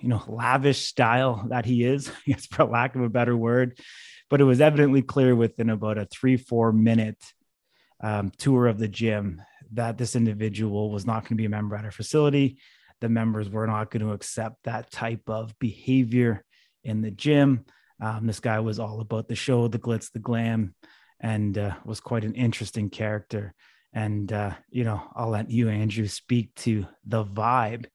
you 0.00 0.08
know 0.08 0.22
lavish 0.26 0.86
style 0.86 1.46
that 1.48 1.64
he 1.64 1.84
is 1.84 2.10
yes 2.26 2.46
for 2.46 2.64
lack 2.64 2.94
of 2.94 3.02
a 3.02 3.08
better 3.08 3.36
word. 3.36 3.78
But 4.30 4.40
it 4.40 4.44
was 4.44 4.60
evidently 4.60 5.02
clear 5.02 5.36
within 5.36 5.70
about 5.70 5.98
a 5.98 6.06
three 6.06 6.36
four 6.36 6.72
minute 6.72 7.22
um, 8.02 8.32
tour 8.36 8.66
of 8.66 8.78
the 8.78 8.88
gym 8.88 9.42
that 9.72 9.98
this 9.98 10.16
individual 10.16 10.90
was 10.90 11.06
not 11.06 11.22
going 11.22 11.30
to 11.30 11.34
be 11.36 11.44
a 11.44 11.50
member 11.50 11.76
at 11.76 11.84
our 11.84 11.90
facility. 11.90 12.58
The 13.00 13.08
members 13.08 13.48
were 13.48 13.66
not 13.66 13.90
going 13.90 14.04
to 14.04 14.12
accept 14.12 14.64
that 14.64 14.90
type 14.90 15.28
of 15.28 15.58
behavior 15.58 16.43
in 16.84 17.00
the 17.00 17.10
gym. 17.10 17.64
Um, 18.00 18.26
this 18.26 18.40
guy 18.40 18.60
was 18.60 18.78
all 18.78 19.00
about 19.00 19.28
the 19.28 19.34
show, 19.34 19.68
the 19.68 19.78
glitz, 19.78 20.12
the 20.12 20.18
glam, 20.18 20.74
and 21.20 21.56
uh, 21.56 21.74
was 21.84 22.00
quite 22.00 22.24
an 22.24 22.34
interesting 22.34 22.90
character. 22.90 23.54
And, 23.92 24.32
uh, 24.32 24.52
you 24.70 24.84
know, 24.84 25.02
I'll 25.14 25.30
let 25.30 25.50
you, 25.50 25.68
Andrew, 25.68 26.06
speak 26.08 26.54
to 26.56 26.86
the 27.06 27.24
vibe 27.24 27.86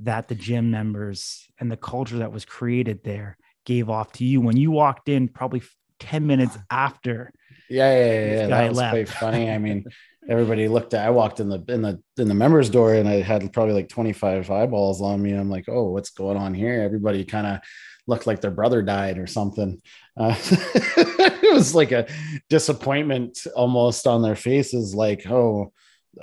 that 0.00 0.28
the 0.28 0.34
gym 0.34 0.70
members 0.70 1.48
and 1.58 1.70
the 1.70 1.76
culture 1.76 2.18
that 2.18 2.32
was 2.32 2.44
created 2.44 3.02
there 3.04 3.36
gave 3.64 3.88
off 3.88 4.12
to 4.12 4.24
you 4.24 4.40
when 4.40 4.56
you 4.56 4.70
walked 4.70 5.08
in, 5.08 5.28
probably 5.28 5.62
10 6.00 6.26
minutes 6.26 6.58
after. 6.70 7.32
Yeah, 7.68 7.94
yeah, 7.94 8.04
yeah. 8.04 8.34
yeah. 8.34 8.46
That 8.48 8.68
was 8.68 8.78
left. 8.78 8.92
quite 8.92 9.08
funny. 9.08 9.50
I 9.50 9.58
mean, 9.58 9.84
everybody 10.32 10.66
looked 10.66 10.94
at 10.94 11.06
I 11.06 11.10
walked 11.10 11.40
in 11.40 11.48
the 11.50 11.62
in 11.68 11.82
the 11.82 12.02
in 12.16 12.26
the 12.26 12.34
members 12.34 12.70
door 12.70 12.94
and 12.94 13.08
I 13.08 13.20
had 13.20 13.52
probably 13.52 13.74
like 13.74 13.88
25 13.88 14.50
eyeballs 14.50 15.02
on 15.02 15.22
me. 15.22 15.32
I'm 15.32 15.50
like, 15.50 15.68
oh, 15.68 15.90
what's 15.90 16.10
going 16.10 16.38
on 16.38 16.54
here? 16.54 16.80
Everybody 16.80 17.24
kind 17.24 17.46
of 17.46 17.60
looked 18.06 18.26
like 18.26 18.40
their 18.40 18.50
brother 18.50 18.82
died 18.82 19.18
or 19.18 19.26
something. 19.26 19.80
Uh, 20.16 20.34
it 20.50 21.54
was 21.54 21.74
like 21.74 21.92
a 21.92 22.08
disappointment 22.48 23.46
almost 23.54 24.06
on 24.06 24.22
their 24.22 24.34
faces, 24.34 24.94
like, 24.94 25.26
oh, 25.30 25.72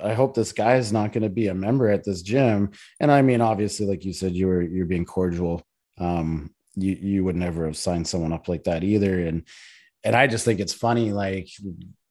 I 0.02 0.12
hope 0.12 0.34
this 0.34 0.52
guy's 0.52 0.92
not 0.92 1.12
going 1.12 1.22
to 1.22 1.30
be 1.30 1.48
a 1.48 1.54
member 1.54 1.88
at 1.88 2.04
this 2.04 2.22
gym. 2.22 2.70
And 3.00 3.10
I 3.10 3.22
mean, 3.22 3.40
obviously, 3.40 3.86
like 3.86 4.04
you 4.04 4.12
said, 4.12 4.32
you 4.32 4.46
were 4.48 4.62
you're 4.62 4.86
being 4.86 5.04
cordial. 5.04 5.62
Um, 5.98 6.50
you 6.74 6.96
you 7.00 7.24
would 7.24 7.36
never 7.36 7.66
have 7.66 7.76
signed 7.76 8.06
someone 8.06 8.32
up 8.32 8.48
like 8.48 8.64
that 8.64 8.84
either. 8.84 9.24
And 9.26 9.44
and 10.04 10.16
I 10.16 10.26
just 10.26 10.44
think 10.44 10.60
it's 10.60 10.72
funny, 10.72 11.12
like 11.12 11.48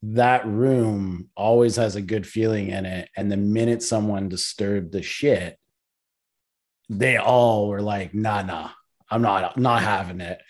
that 0.02 0.48
room 0.48 1.30
always 1.36 1.76
has 1.76 1.96
a 1.96 2.02
good 2.02 2.26
feeling 2.26 2.70
in 2.70 2.86
it. 2.86 3.10
And 3.16 3.32
the 3.32 3.38
minute 3.38 3.84
someone 3.84 4.30
disturbed 4.30 4.92
the 4.92 5.02
shit, 5.02 5.58
they 6.90 7.18
all 7.18 7.68
were 7.68 7.82
like, 7.82 8.14
nah, 8.14 8.42
nah, 8.42 8.70
I'm 9.12 9.22
not, 9.22 9.58
not 9.58 9.82
having 9.82 10.22
it. 10.22 10.42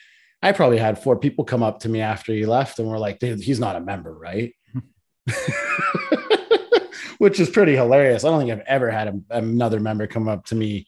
I 0.42 0.52
probably 0.54 0.78
had 0.78 1.02
four 1.02 1.18
people 1.18 1.44
come 1.44 1.64
up 1.64 1.80
to 1.80 1.90
me 1.90 2.00
after 2.00 2.32
he 2.32 2.46
left 2.46 2.80
and 2.80 2.88
were 2.88 3.00
like, 3.00 3.22
he's 3.22 3.60
not 3.60 3.76
a 3.76 3.82
member, 3.82 4.14
right? 4.14 4.54
Which 7.18 7.42
is 7.42 7.50
pretty 7.50 7.76
hilarious. 7.76 8.24
I 8.24 8.30
don't 8.30 8.40
think 8.40 8.52
I've 8.52 8.66
ever 8.66 8.90
had 8.90 9.08
a, 9.10 9.38
another 9.38 9.82
member 9.82 10.08
come 10.08 10.30
up 10.30 10.46
to 10.46 10.56
me 10.56 10.88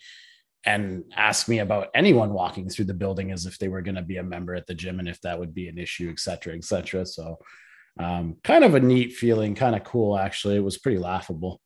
and 0.63 1.03
ask 1.15 1.49
me 1.49 1.59
about 1.59 1.89
anyone 1.93 2.31
walking 2.31 2.69
through 2.69 2.85
the 2.85 2.93
building 2.93 3.31
as 3.31 3.45
if 3.45 3.57
they 3.57 3.67
were 3.67 3.81
going 3.81 3.95
to 3.95 4.01
be 4.01 4.17
a 4.17 4.23
member 4.23 4.55
at 4.55 4.67
the 4.67 4.75
gym 4.75 4.99
and 4.99 5.09
if 5.09 5.19
that 5.21 5.37
would 5.37 5.53
be 5.53 5.67
an 5.67 5.77
issue, 5.77 6.09
et 6.09 6.19
cetera, 6.19 6.55
et 6.55 6.63
cetera. 6.63 7.05
So, 7.05 7.39
um, 7.99 8.37
kind 8.43 8.63
of 8.63 8.75
a 8.75 8.79
neat 8.79 9.13
feeling, 9.13 9.55
kind 9.55 9.75
of 9.75 9.83
cool, 9.83 10.17
actually. 10.17 10.55
It 10.55 10.63
was 10.63 10.77
pretty 10.77 10.97
laughable. 10.97 11.61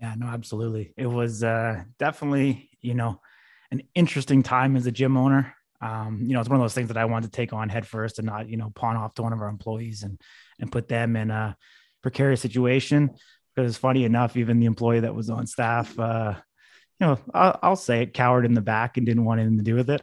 Yeah, 0.00 0.14
no, 0.16 0.26
absolutely. 0.26 0.92
It 0.96 1.06
was 1.06 1.44
uh, 1.44 1.84
definitely, 1.98 2.70
you 2.80 2.94
know, 2.94 3.20
an 3.70 3.82
interesting 3.94 4.42
time 4.42 4.76
as 4.76 4.86
a 4.86 4.92
gym 4.92 5.16
owner. 5.16 5.54
Um, 5.80 6.20
you 6.22 6.34
know, 6.34 6.40
it's 6.40 6.48
one 6.48 6.60
of 6.60 6.64
those 6.64 6.74
things 6.74 6.88
that 6.88 6.96
I 6.96 7.04
wanted 7.04 7.26
to 7.26 7.36
take 7.36 7.52
on 7.52 7.68
head 7.68 7.86
first 7.86 8.18
and 8.18 8.26
not, 8.26 8.48
you 8.48 8.56
know, 8.56 8.70
pawn 8.74 8.96
off 8.96 9.14
to 9.14 9.22
one 9.22 9.32
of 9.32 9.40
our 9.40 9.48
employees 9.48 10.02
and 10.02 10.20
and 10.60 10.70
put 10.70 10.88
them 10.88 11.16
in 11.16 11.30
a 11.30 11.56
precarious 12.02 12.40
situation. 12.40 13.10
Because 13.54 13.76
funny 13.76 14.04
enough, 14.04 14.36
even 14.36 14.60
the 14.60 14.66
employee 14.66 15.00
that 15.00 15.14
was 15.14 15.28
on 15.30 15.46
staff, 15.46 15.98
uh, 15.98 16.34
you 16.98 17.06
know, 17.06 17.18
I'll, 17.34 17.58
I'll 17.62 17.76
say 17.76 18.02
it, 18.02 18.14
cowered 18.14 18.44
in 18.44 18.54
the 18.54 18.60
back 18.60 18.96
and 18.96 19.04
didn't 19.04 19.24
want 19.24 19.40
anything 19.40 19.58
to 19.58 19.64
do 19.64 19.74
with 19.74 19.90
it. 19.90 20.00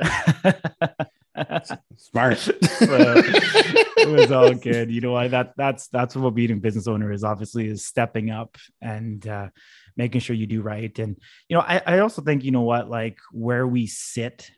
Smart. 1.97 2.47
it 2.47 4.09
was 4.09 4.31
all 4.31 4.53
good. 4.53 4.91
You 4.91 5.01
know 5.01 5.11
why 5.11 5.27
that 5.29 5.53
that's 5.57 5.87
that's 5.87 6.15
what 6.15 6.35
being 6.35 6.51
a 6.51 6.55
business 6.55 6.87
owner 6.87 7.11
is 7.11 7.23
obviously 7.23 7.67
is 7.67 7.85
stepping 7.85 8.29
up 8.29 8.57
and 8.81 9.25
uh, 9.27 9.49
making 9.95 10.21
sure 10.21 10.35
you 10.35 10.47
do 10.47 10.61
right. 10.61 10.97
And 10.99 11.17
you 11.47 11.55
know, 11.55 11.61
I, 11.61 11.81
I 11.85 11.99
also 11.99 12.21
think 12.21 12.43
you 12.43 12.51
know 12.51 12.61
what, 12.61 12.89
like 12.89 13.17
where 13.31 13.67
we 13.67 13.87
sit 13.87 14.51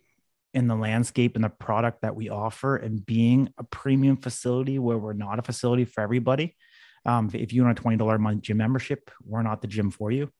in 0.53 0.67
the 0.67 0.75
landscape 0.75 1.35
and 1.35 1.43
the 1.43 1.49
product 1.49 2.01
that 2.01 2.15
we 2.15 2.29
offer, 2.29 2.75
and 2.75 3.05
being 3.05 3.53
a 3.57 3.63
premium 3.63 4.17
facility 4.17 4.79
where 4.79 4.97
we're 4.97 5.13
not 5.13 5.39
a 5.39 5.43
facility 5.43 5.85
for 5.85 6.01
everybody. 6.01 6.55
Um, 7.05 7.29
if 7.33 7.53
you 7.53 7.63
want 7.63 7.77
a 7.77 7.81
twenty 7.81 7.97
dollar 7.97 8.15
a 8.15 8.19
month 8.19 8.41
gym 8.41 8.57
membership, 8.57 9.11
we're 9.25 9.43
not 9.43 9.61
the 9.61 9.67
gym 9.67 9.91
for 9.91 10.11
you. 10.11 10.31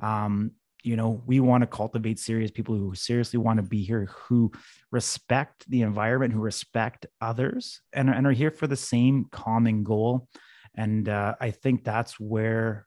Um, 0.00 0.52
you 0.86 0.94
know 0.94 1.20
we 1.26 1.40
want 1.40 1.62
to 1.62 1.66
cultivate 1.66 2.18
serious 2.18 2.50
people 2.50 2.76
who 2.76 2.94
seriously 2.94 3.38
want 3.38 3.56
to 3.58 3.62
be 3.62 3.82
here 3.82 4.08
who 4.28 4.52
respect 4.92 5.68
the 5.68 5.82
environment 5.82 6.32
who 6.32 6.38
respect 6.38 7.06
others 7.20 7.80
and, 7.92 8.08
and 8.08 8.26
are 8.26 8.32
here 8.32 8.52
for 8.52 8.68
the 8.68 8.76
same 8.76 9.26
common 9.32 9.82
goal. 9.82 10.28
And 10.76 11.08
uh, 11.08 11.34
i 11.40 11.50
think 11.50 11.84
that's 11.84 12.20
where 12.20 12.86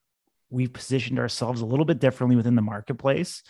we've 0.50 0.72
positioned 0.72 1.20
ourselves 1.20 1.62
a 1.62 1.66
little 1.66 1.86
bit 1.86 2.00
differently 2.00 2.36
within 2.36 2.56
the 2.56 2.62
marketplace 2.62 3.44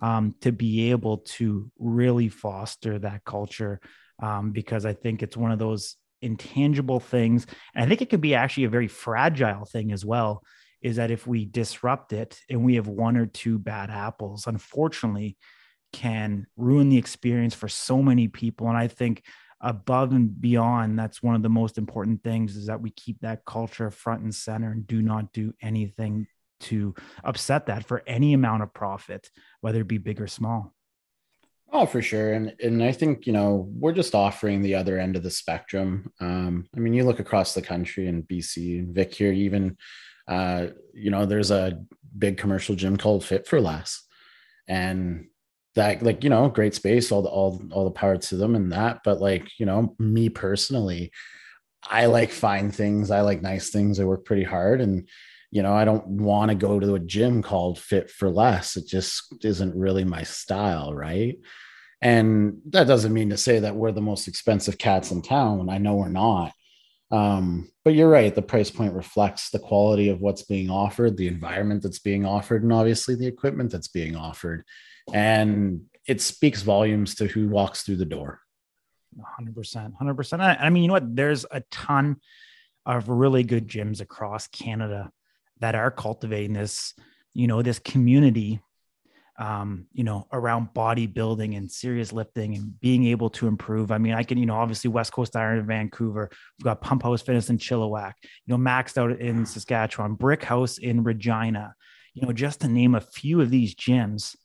um, 0.00 0.34
to 0.40 0.52
be 0.52 0.90
able 0.92 1.18
to 1.18 1.70
really 1.78 2.28
foster 2.28 2.98
that 3.00 3.24
culture 3.24 3.80
um, 4.22 4.52
because 4.52 4.86
i 4.86 4.92
think 4.92 5.22
it's 5.22 5.36
one 5.36 5.50
of 5.50 5.58
those 5.58 5.96
intangible 6.22 7.00
things. 7.00 7.46
And 7.74 7.84
i 7.84 7.88
think 7.88 8.02
it 8.02 8.10
could 8.10 8.20
be 8.20 8.34
actually 8.34 8.64
a 8.64 8.70
very 8.70 8.88
fragile 8.88 9.64
thing 9.64 9.90
as 9.90 10.04
well 10.04 10.42
is 10.82 10.96
that 10.96 11.10
if 11.10 11.26
we 11.26 11.44
disrupt 11.44 12.12
it 12.12 12.38
and 12.48 12.64
we 12.64 12.76
have 12.76 12.88
one 12.88 13.16
or 13.16 13.26
two 13.26 13.58
bad 13.58 13.90
apples, 13.90 14.46
unfortunately, 14.46 15.36
can 15.92 16.46
ruin 16.56 16.88
the 16.88 16.98
experience 16.98 17.54
for 17.54 17.68
so 17.68 18.02
many 18.02 18.28
people. 18.28 18.68
And 18.68 18.76
I 18.76 18.88
think 18.88 19.22
above 19.60 20.12
and 20.12 20.38
beyond, 20.40 20.98
that's 20.98 21.22
one 21.22 21.34
of 21.34 21.42
the 21.42 21.48
most 21.48 21.78
important 21.78 22.22
things 22.22 22.56
is 22.56 22.66
that 22.66 22.80
we 22.80 22.90
keep 22.90 23.20
that 23.20 23.44
culture 23.44 23.90
front 23.90 24.22
and 24.22 24.34
center 24.34 24.70
and 24.70 24.86
do 24.86 25.00
not 25.00 25.32
do 25.32 25.54
anything 25.62 26.26
to 26.58 26.94
upset 27.24 27.66
that 27.66 27.84
for 27.84 28.02
any 28.06 28.32
amount 28.32 28.62
of 28.62 28.72
profit, 28.72 29.30
whether 29.60 29.80
it 29.80 29.88
be 29.88 29.98
big 29.98 30.20
or 30.20 30.26
small. 30.26 30.74
Oh, 31.72 31.84
for 31.84 32.00
sure. 32.00 32.32
And 32.32 32.54
and 32.62 32.82
I 32.82 32.92
think, 32.92 33.26
you 33.26 33.32
know, 33.32 33.68
we're 33.72 33.92
just 33.92 34.14
offering 34.14 34.62
the 34.62 34.76
other 34.76 34.98
end 34.98 35.16
of 35.16 35.22
the 35.22 35.30
spectrum. 35.30 36.12
Um, 36.20 36.68
I 36.76 36.78
mean, 36.78 36.94
you 36.94 37.04
look 37.04 37.18
across 37.18 37.54
the 37.54 37.62
country 37.62 38.06
and 38.06 38.22
BC 38.22 38.78
and 38.78 38.94
Vic 38.94 39.14
here, 39.14 39.32
even 39.32 39.76
uh, 40.28 40.68
you 40.94 41.10
know, 41.10 41.26
there's 41.26 41.50
a 41.50 41.78
big 42.16 42.38
commercial 42.38 42.74
gym 42.74 42.96
called 42.96 43.24
Fit 43.24 43.46
for 43.46 43.60
Less, 43.60 44.02
and 44.68 45.26
that, 45.74 46.02
like, 46.02 46.24
you 46.24 46.30
know, 46.30 46.48
great 46.48 46.74
space, 46.74 47.12
all 47.12 47.22
the 47.22 47.28
all 47.28 47.62
all 47.72 47.84
the 47.84 47.90
power 47.90 48.16
to 48.16 48.36
them 48.36 48.54
and 48.54 48.72
that. 48.72 49.00
But 49.04 49.20
like, 49.20 49.48
you 49.58 49.66
know, 49.66 49.94
me 49.98 50.28
personally, 50.28 51.12
I 51.88 52.06
like 52.06 52.30
fine 52.30 52.70
things. 52.70 53.10
I 53.10 53.20
like 53.20 53.42
nice 53.42 53.70
things. 53.70 54.00
I 54.00 54.04
work 54.04 54.24
pretty 54.24 54.44
hard, 54.44 54.80
and 54.80 55.08
you 55.50 55.62
know, 55.62 55.72
I 55.72 55.84
don't 55.84 56.06
want 56.06 56.50
to 56.50 56.54
go 56.54 56.80
to 56.80 56.94
a 56.94 57.00
gym 57.00 57.42
called 57.42 57.78
Fit 57.78 58.10
for 58.10 58.28
Less. 58.30 58.76
It 58.76 58.86
just 58.86 59.34
isn't 59.44 59.74
really 59.74 60.04
my 60.04 60.22
style, 60.22 60.94
right? 60.94 61.36
And 62.02 62.58
that 62.70 62.86
doesn't 62.86 63.12
mean 63.12 63.30
to 63.30 63.36
say 63.36 63.60
that 63.60 63.74
we're 63.74 63.92
the 63.92 64.00
most 64.02 64.28
expensive 64.28 64.76
cats 64.78 65.10
in 65.10 65.22
town. 65.22 65.70
I 65.70 65.78
know 65.78 65.94
we're 65.94 66.08
not. 66.08 66.52
Um, 67.10 67.70
but 67.84 67.94
you're 67.94 68.10
right. 68.10 68.34
The 68.34 68.42
price 68.42 68.70
point 68.70 68.94
reflects 68.94 69.50
the 69.50 69.58
quality 69.58 70.08
of 70.08 70.20
what's 70.20 70.42
being 70.42 70.70
offered, 70.70 71.16
the 71.16 71.28
environment 71.28 71.82
that's 71.82 72.00
being 72.00 72.26
offered, 72.26 72.62
and 72.62 72.72
obviously 72.72 73.14
the 73.14 73.26
equipment 73.26 73.70
that's 73.70 73.88
being 73.88 74.16
offered. 74.16 74.64
And 75.12 75.82
it 76.06 76.20
speaks 76.20 76.62
volumes 76.62 77.14
to 77.16 77.26
who 77.26 77.48
walks 77.48 77.82
through 77.82 77.96
the 77.96 78.04
door. 78.04 78.40
100%. 79.40 79.92
100%. 80.00 80.56
I 80.60 80.70
mean, 80.70 80.82
you 80.82 80.88
know 80.88 80.94
what? 80.94 81.16
There's 81.16 81.46
a 81.50 81.62
ton 81.70 82.16
of 82.84 83.08
really 83.08 83.44
good 83.44 83.68
gyms 83.68 84.00
across 84.00 84.46
Canada 84.48 85.10
that 85.60 85.74
are 85.74 85.90
cultivating 85.90 86.52
this, 86.52 86.94
you 87.32 87.46
know, 87.46 87.62
this 87.62 87.78
community 87.78 88.60
um, 89.38 89.86
you 89.92 90.04
know, 90.04 90.26
around 90.32 90.68
bodybuilding 90.74 91.56
and 91.56 91.70
serious 91.70 92.12
lifting 92.12 92.54
and 92.54 92.78
being 92.80 93.06
able 93.06 93.28
to 93.30 93.46
improve. 93.46 93.90
I 93.90 93.98
mean, 93.98 94.14
I 94.14 94.22
can, 94.22 94.38
you 94.38 94.46
know, 94.46 94.54
obviously 94.56 94.88
West 94.88 95.12
Coast 95.12 95.36
Iron 95.36 95.58
in 95.58 95.66
Vancouver. 95.66 96.30
We've 96.58 96.64
got 96.64 96.80
Pump 96.80 97.02
House 97.02 97.22
Fitness 97.22 97.50
in 97.50 97.58
Chilliwack, 97.58 98.14
you 98.46 98.56
know, 98.56 98.58
Maxed 98.58 98.96
Out 98.96 99.20
in 99.20 99.44
Saskatchewan, 99.44 100.14
Brick 100.14 100.42
House 100.42 100.78
in 100.78 101.02
Regina, 101.02 101.74
you 102.14 102.26
know, 102.26 102.32
just 102.32 102.60
to 102.62 102.68
name 102.68 102.94
a 102.94 103.00
few 103.00 103.40
of 103.40 103.50
these 103.50 103.74
gyms 103.74 104.36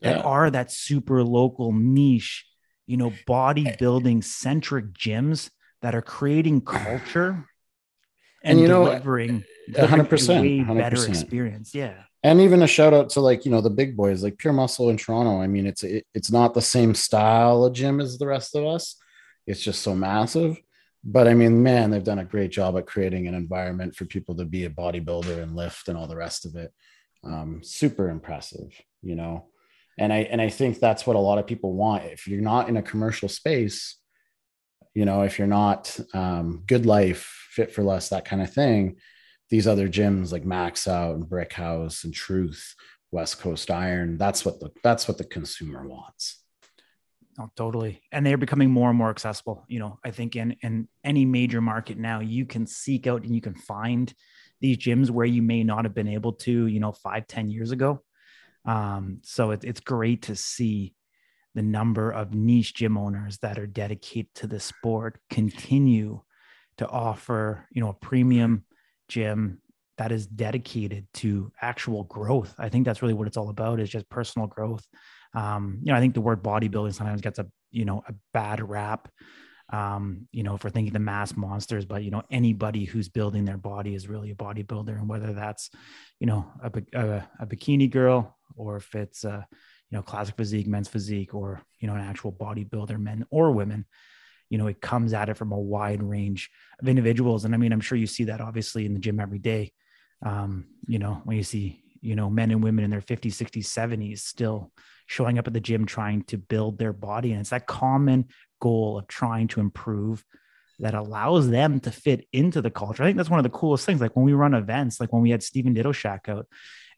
that 0.00 0.18
yeah. 0.18 0.22
are 0.22 0.50
that 0.50 0.70
super 0.70 1.24
local 1.24 1.72
niche, 1.72 2.44
you 2.86 2.96
know, 2.96 3.12
bodybuilding 3.28 4.22
centric 4.22 4.92
gyms 4.92 5.50
that 5.82 5.94
are 5.94 6.02
creating 6.02 6.60
culture 6.60 7.44
and, 8.42 8.52
and 8.52 8.60
you 8.60 8.66
delivering 8.66 9.44
know, 9.68 9.86
hundred 9.86 10.08
percent, 10.08 10.42
way 10.42 10.62
better 10.62 11.06
experience. 11.06 11.74
Yeah, 11.74 11.94
and 12.22 12.40
even 12.40 12.62
a 12.62 12.66
shout 12.66 12.94
out 12.94 13.10
to 13.10 13.20
like 13.20 13.44
you 13.44 13.50
know 13.50 13.60
the 13.60 13.70
big 13.70 13.96
boys 13.96 14.22
like 14.22 14.38
Pure 14.38 14.54
Muscle 14.54 14.90
in 14.90 14.96
Toronto. 14.96 15.40
I 15.40 15.46
mean, 15.46 15.66
it's 15.66 15.82
it, 15.82 16.06
it's 16.14 16.30
not 16.30 16.54
the 16.54 16.62
same 16.62 16.94
style 16.94 17.64
of 17.64 17.72
gym 17.72 18.00
as 18.00 18.18
the 18.18 18.26
rest 18.26 18.54
of 18.54 18.64
us. 18.64 18.96
It's 19.46 19.62
just 19.62 19.82
so 19.82 19.94
massive. 19.94 20.58
But 21.04 21.28
I 21.28 21.34
mean, 21.34 21.62
man, 21.62 21.90
they've 21.90 22.02
done 22.02 22.18
a 22.18 22.24
great 22.24 22.50
job 22.50 22.76
at 22.76 22.86
creating 22.86 23.28
an 23.28 23.34
environment 23.34 23.94
for 23.94 24.04
people 24.04 24.34
to 24.36 24.44
be 24.44 24.64
a 24.64 24.70
bodybuilder 24.70 25.42
and 25.42 25.54
lift 25.54 25.88
and 25.88 25.96
all 25.96 26.06
the 26.06 26.16
rest 26.16 26.44
of 26.44 26.56
it. 26.56 26.72
Um, 27.24 27.60
super 27.62 28.10
impressive, 28.10 28.72
you 29.02 29.14
know. 29.14 29.46
And 29.96 30.12
I 30.12 30.18
and 30.18 30.40
I 30.40 30.48
think 30.48 30.78
that's 30.78 31.06
what 31.06 31.16
a 31.16 31.20
lot 31.20 31.38
of 31.38 31.46
people 31.46 31.72
want. 31.72 32.04
If 32.04 32.26
you're 32.26 32.40
not 32.40 32.68
in 32.68 32.76
a 32.76 32.82
commercial 32.82 33.28
space, 33.28 33.96
you 34.98 35.04
know, 35.04 35.22
if 35.22 35.38
you're 35.38 35.46
not 35.46 35.96
um, 36.12 36.64
GoodLife, 36.66 37.24
fit 37.50 37.72
for 37.72 37.84
less, 37.84 38.08
that 38.08 38.24
kind 38.24 38.42
of 38.42 38.52
thing, 38.52 38.96
these 39.48 39.68
other 39.68 39.88
gyms 39.88 40.32
like 40.32 40.44
Max 40.44 40.88
Out 40.88 41.14
and 41.14 41.28
Brick 41.28 41.52
House 41.52 42.02
and 42.02 42.12
Truth, 42.12 42.74
West 43.12 43.38
Coast 43.38 43.70
Iron, 43.70 44.18
that's 44.18 44.44
what 44.44 44.58
the 44.58 44.70
that's 44.82 45.06
what 45.06 45.16
the 45.16 45.24
consumer 45.24 45.86
wants. 45.86 46.42
Oh, 47.38 47.48
totally. 47.54 48.02
And 48.10 48.26
they're 48.26 48.36
becoming 48.36 48.70
more 48.70 48.88
and 48.88 48.98
more 48.98 49.10
accessible. 49.10 49.64
You 49.68 49.78
know, 49.78 50.00
I 50.04 50.10
think 50.10 50.34
in 50.34 50.56
in 50.62 50.88
any 51.04 51.24
major 51.24 51.60
market 51.60 51.96
now, 51.96 52.18
you 52.18 52.44
can 52.44 52.66
seek 52.66 53.06
out 53.06 53.22
and 53.22 53.32
you 53.32 53.40
can 53.40 53.54
find 53.54 54.12
these 54.60 54.78
gyms 54.78 55.10
where 55.10 55.26
you 55.26 55.42
may 55.42 55.62
not 55.62 55.84
have 55.84 55.94
been 55.94 56.08
able 56.08 56.32
to, 56.32 56.66
you 56.66 56.80
know, 56.80 56.90
five 56.90 57.28
ten 57.28 57.50
years 57.50 57.70
ago. 57.70 58.02
Um, 58.64 59.20
so 59.22 59.52
it, 59.52 59.62
it's 59.62 59.80
great 59.80 60.22
to 60.22 60.34
see 60.34 60.96
the 61.58 61.62
number 61.62 62.12
of 62.12 62.32
niche 62.32 62.72
gym 62.72 62.96
owners 62.96 63.38
that 63.38 63.58
are 63.58 63.66
dedicated 63.66 64.32
to 64.32 64.46
the 64.46 64.60
sport 64.60 65.18
continue 65.28 66.20
to 66.76 66.86
offer, 66.88 67.66
you 67.72 67.82
know, 67.82 67.88
a 67.88 67.94
premium 67.94 68.64
gym 69.08 69.60
that 69.96 70.12
is 70.12 70.28
dedicated 70.28 71.08
to 71.12 71.50
actual 71.60 72.04
growth. 72.04 72.54
I 72.56 72.68
think 72.68 72.84
that's 72.84 73.02
really 73.02 73.14
what 73.14 73.26
it's 73.26 73.36
all 73.36 73.48
about 73.48 73.80
is 73.80 73.90
just 73.90 74.08
personal 74.08 74.46
growth. 74.46 74.86
Um, 75.34 75.80
you 75.82 75.90
know, 75.90 75.98
I 75.98 76.00
think 76.00 76.14
the 76.14 76.20
word 76.20 76.44
bodybuilding 76.44 76.94
sometimes 76.94 77.20
gets 77.20 77.40
a, 77.40 77.46
you 77.72 77.84
know, 77.84 78.04
a 78.06 78.14
bad 78.32 78.66
rap, 78.66 79.08
um, 79.72 80.28
you 80.30 80.44
know, 80.44 80.56
for 80.56 80.70
thinking 80.70 80.92
the 80.92 81.00
mass 81.00 81.36
monsters, 81.36 81.84
but, 81.84 82.04
you 82.04 82.12
know, 82.12 82.22
anybody 82.30 82.84
who's 82.84 83.08
building 83.08 83.44
their 83.44 83.58
body 83.58 83.96
is 83.96 84.08
really 84.08 84.30
a 84.30 84.36
bodybuilder. 84.36 84.96
And 84.96 85.08
whether 85.08 85.32
that's, 85.32 85.70
you 86.20 86.28
know, 86.28 86.46
a, 86.62 86.70
a, 86.94 87.28
a 87.40 87.46
bikini 87.46 87.90
girl 87.90 88.38
or 88.54 88.76
if 88.76 88.94
it's, 88.94 89.24
a, 89.24 89.44
you 89.90 89.96
know, 89.96 90.02
classic 90.02 90.36
physique, 90.36 90.66
men's 90.66 90.88
physique, 90.88 91.34
or, 91.34 91.62
you 91.78 91.88
know, 91.88 91.94
an 91.94 92.00
actual 92.00 92.32
bodybuilder, 92.32 92.98
men 92.98 93.26
or 93.30 93.52
women, 93.52 93.86
you 94.50 94.58
know 94.58 94.66
it 94.66 94.80
comes 94.80 95.12
at 95.12 95.28
it 95.28 95.36
from 95.36 95.52
a 95.52 95.58
wide 95.58 96.02
range 96.02 96.50
of 96.80 96.88
individuals. 96.88 97.44
And 97.44 97.54
i 97.54 97.58
mean 97.58 97.72
i'm 97.72 97.80
sure 97.80 97.98
you 97.98 98.06
see 98.06 98.24
that 98.24 98.40
obviously 98.40 98.86
in 98.86 98.94
the 98.94 99.00
gym 99.00 99.20
every 99.20 99.38
day. 99.38 99.72
Um, 100.24 100.66
you 100.86 100.98
know 100.98 101.20
when 101.24 101.36
you 101.36 101.42
see 101.42 101.82
you 102.00 102.16
know 102.16 102.30
men 102.30 102.50
and 102.50 102.62
women 102.62 102.84
in 102.84 102.90
their 102.90 103.00
50s 103.00 103.34
60s 103.34 103.66
70s 103.66 104.20
still 104.20 104.72
showing 105.06 105.38
up 105.38 105.46
at 105.46 105.52
the 105.52 105.60
gym 105.60 105.86
trying 105.86 106.22
to 106.24 106.36
build 106.36 106.78
their 106.78 106.92
body. 106.92 107.32
And 107.32 107.40
it's 107.40 107.50
that 107.50 107.66
common 107.66 108.26
goal 108.60 108.98
of 108.98 109.06
trying 109.06 109.48
to 109.48 109.60
improve 109.60 110.22
that 110.80 110.94
allows 110.94 111.48
them 111.48 111.80
to 111.80 111.90
fit 111.90 112.26
into 112.32 112.60
the 112.60 112.70
culture. 112.70 113.02
I 113.02 113.06
think 113.06 113.16
that's 113.16 113.30
one 113.30 113.40
of 113.40 113.44
the 113.44 113.58
coolest 113.58 113.86
things. 113.86 114.00
Like 114.00 114.14
when 114.14 114.24
we 114.24 114.32
run 114.32 114.54
events 114.54 115.00
like 115.00 115.12
when 115.12 115.22
we 115.22 115.30
had 115.30 115.42
Stephen 115.42 115.74
Ditoshack 115.74 116.28
out 116.28 116.46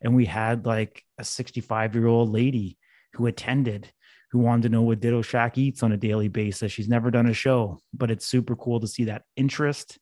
and 0.01 0.15
we 0.17 0.27
had 0.27 0.67
like 0.67 1.05
a 1.19 1.25
65 1.25 1.95
year 1.95 2.07
old 2.07 2.31
lady 2.31 2.79
who 3.15 3.27
attended 3.27 3.91
who 4.31 4.39
wanted 4.39 4.63
to 4.63 4.69
know 4.69 4.83
what 4.83 5.01
Ditto 5.01 5.23
Shack 5.23 5.59
eats 5.59 5.83
on 5.83 5.93
a 5.93 5.97
daily 5.97 6.29
basis. 6.29 6.71
She's 6.71 6.89
never 6.89 7.11
done 7.11 7.27
a 7.27 7.33
show, 7.33 7.81
but 7.93 8.11
it's 8.11 8.27
super 8.27 8.55
cool 8.55 8.81
to 8.81 8.87
see 8.87 9.05
that 9.05 9.25
interest 9.37 9.99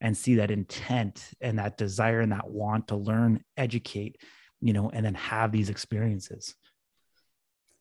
and 0.00 0.16
see 0.16 0.36
that 0.36 0.50
intent 0.50 1.24
and 1.40 1.58
that 1.58 1.76
desire 1.76 2.20
and 2.20 2.32
that 2.32 2.48
want 2.48 2.88
to 2.88 2.96
learn, 2.96 3.44
educate, 3.56 4.16
you 4.60 4.72
know, 4.72 4.90
and 4.90 5.06
then 5.06 5.14
have 5.14 5.52
these 5.52 5.70
experiences. 5.70 6.54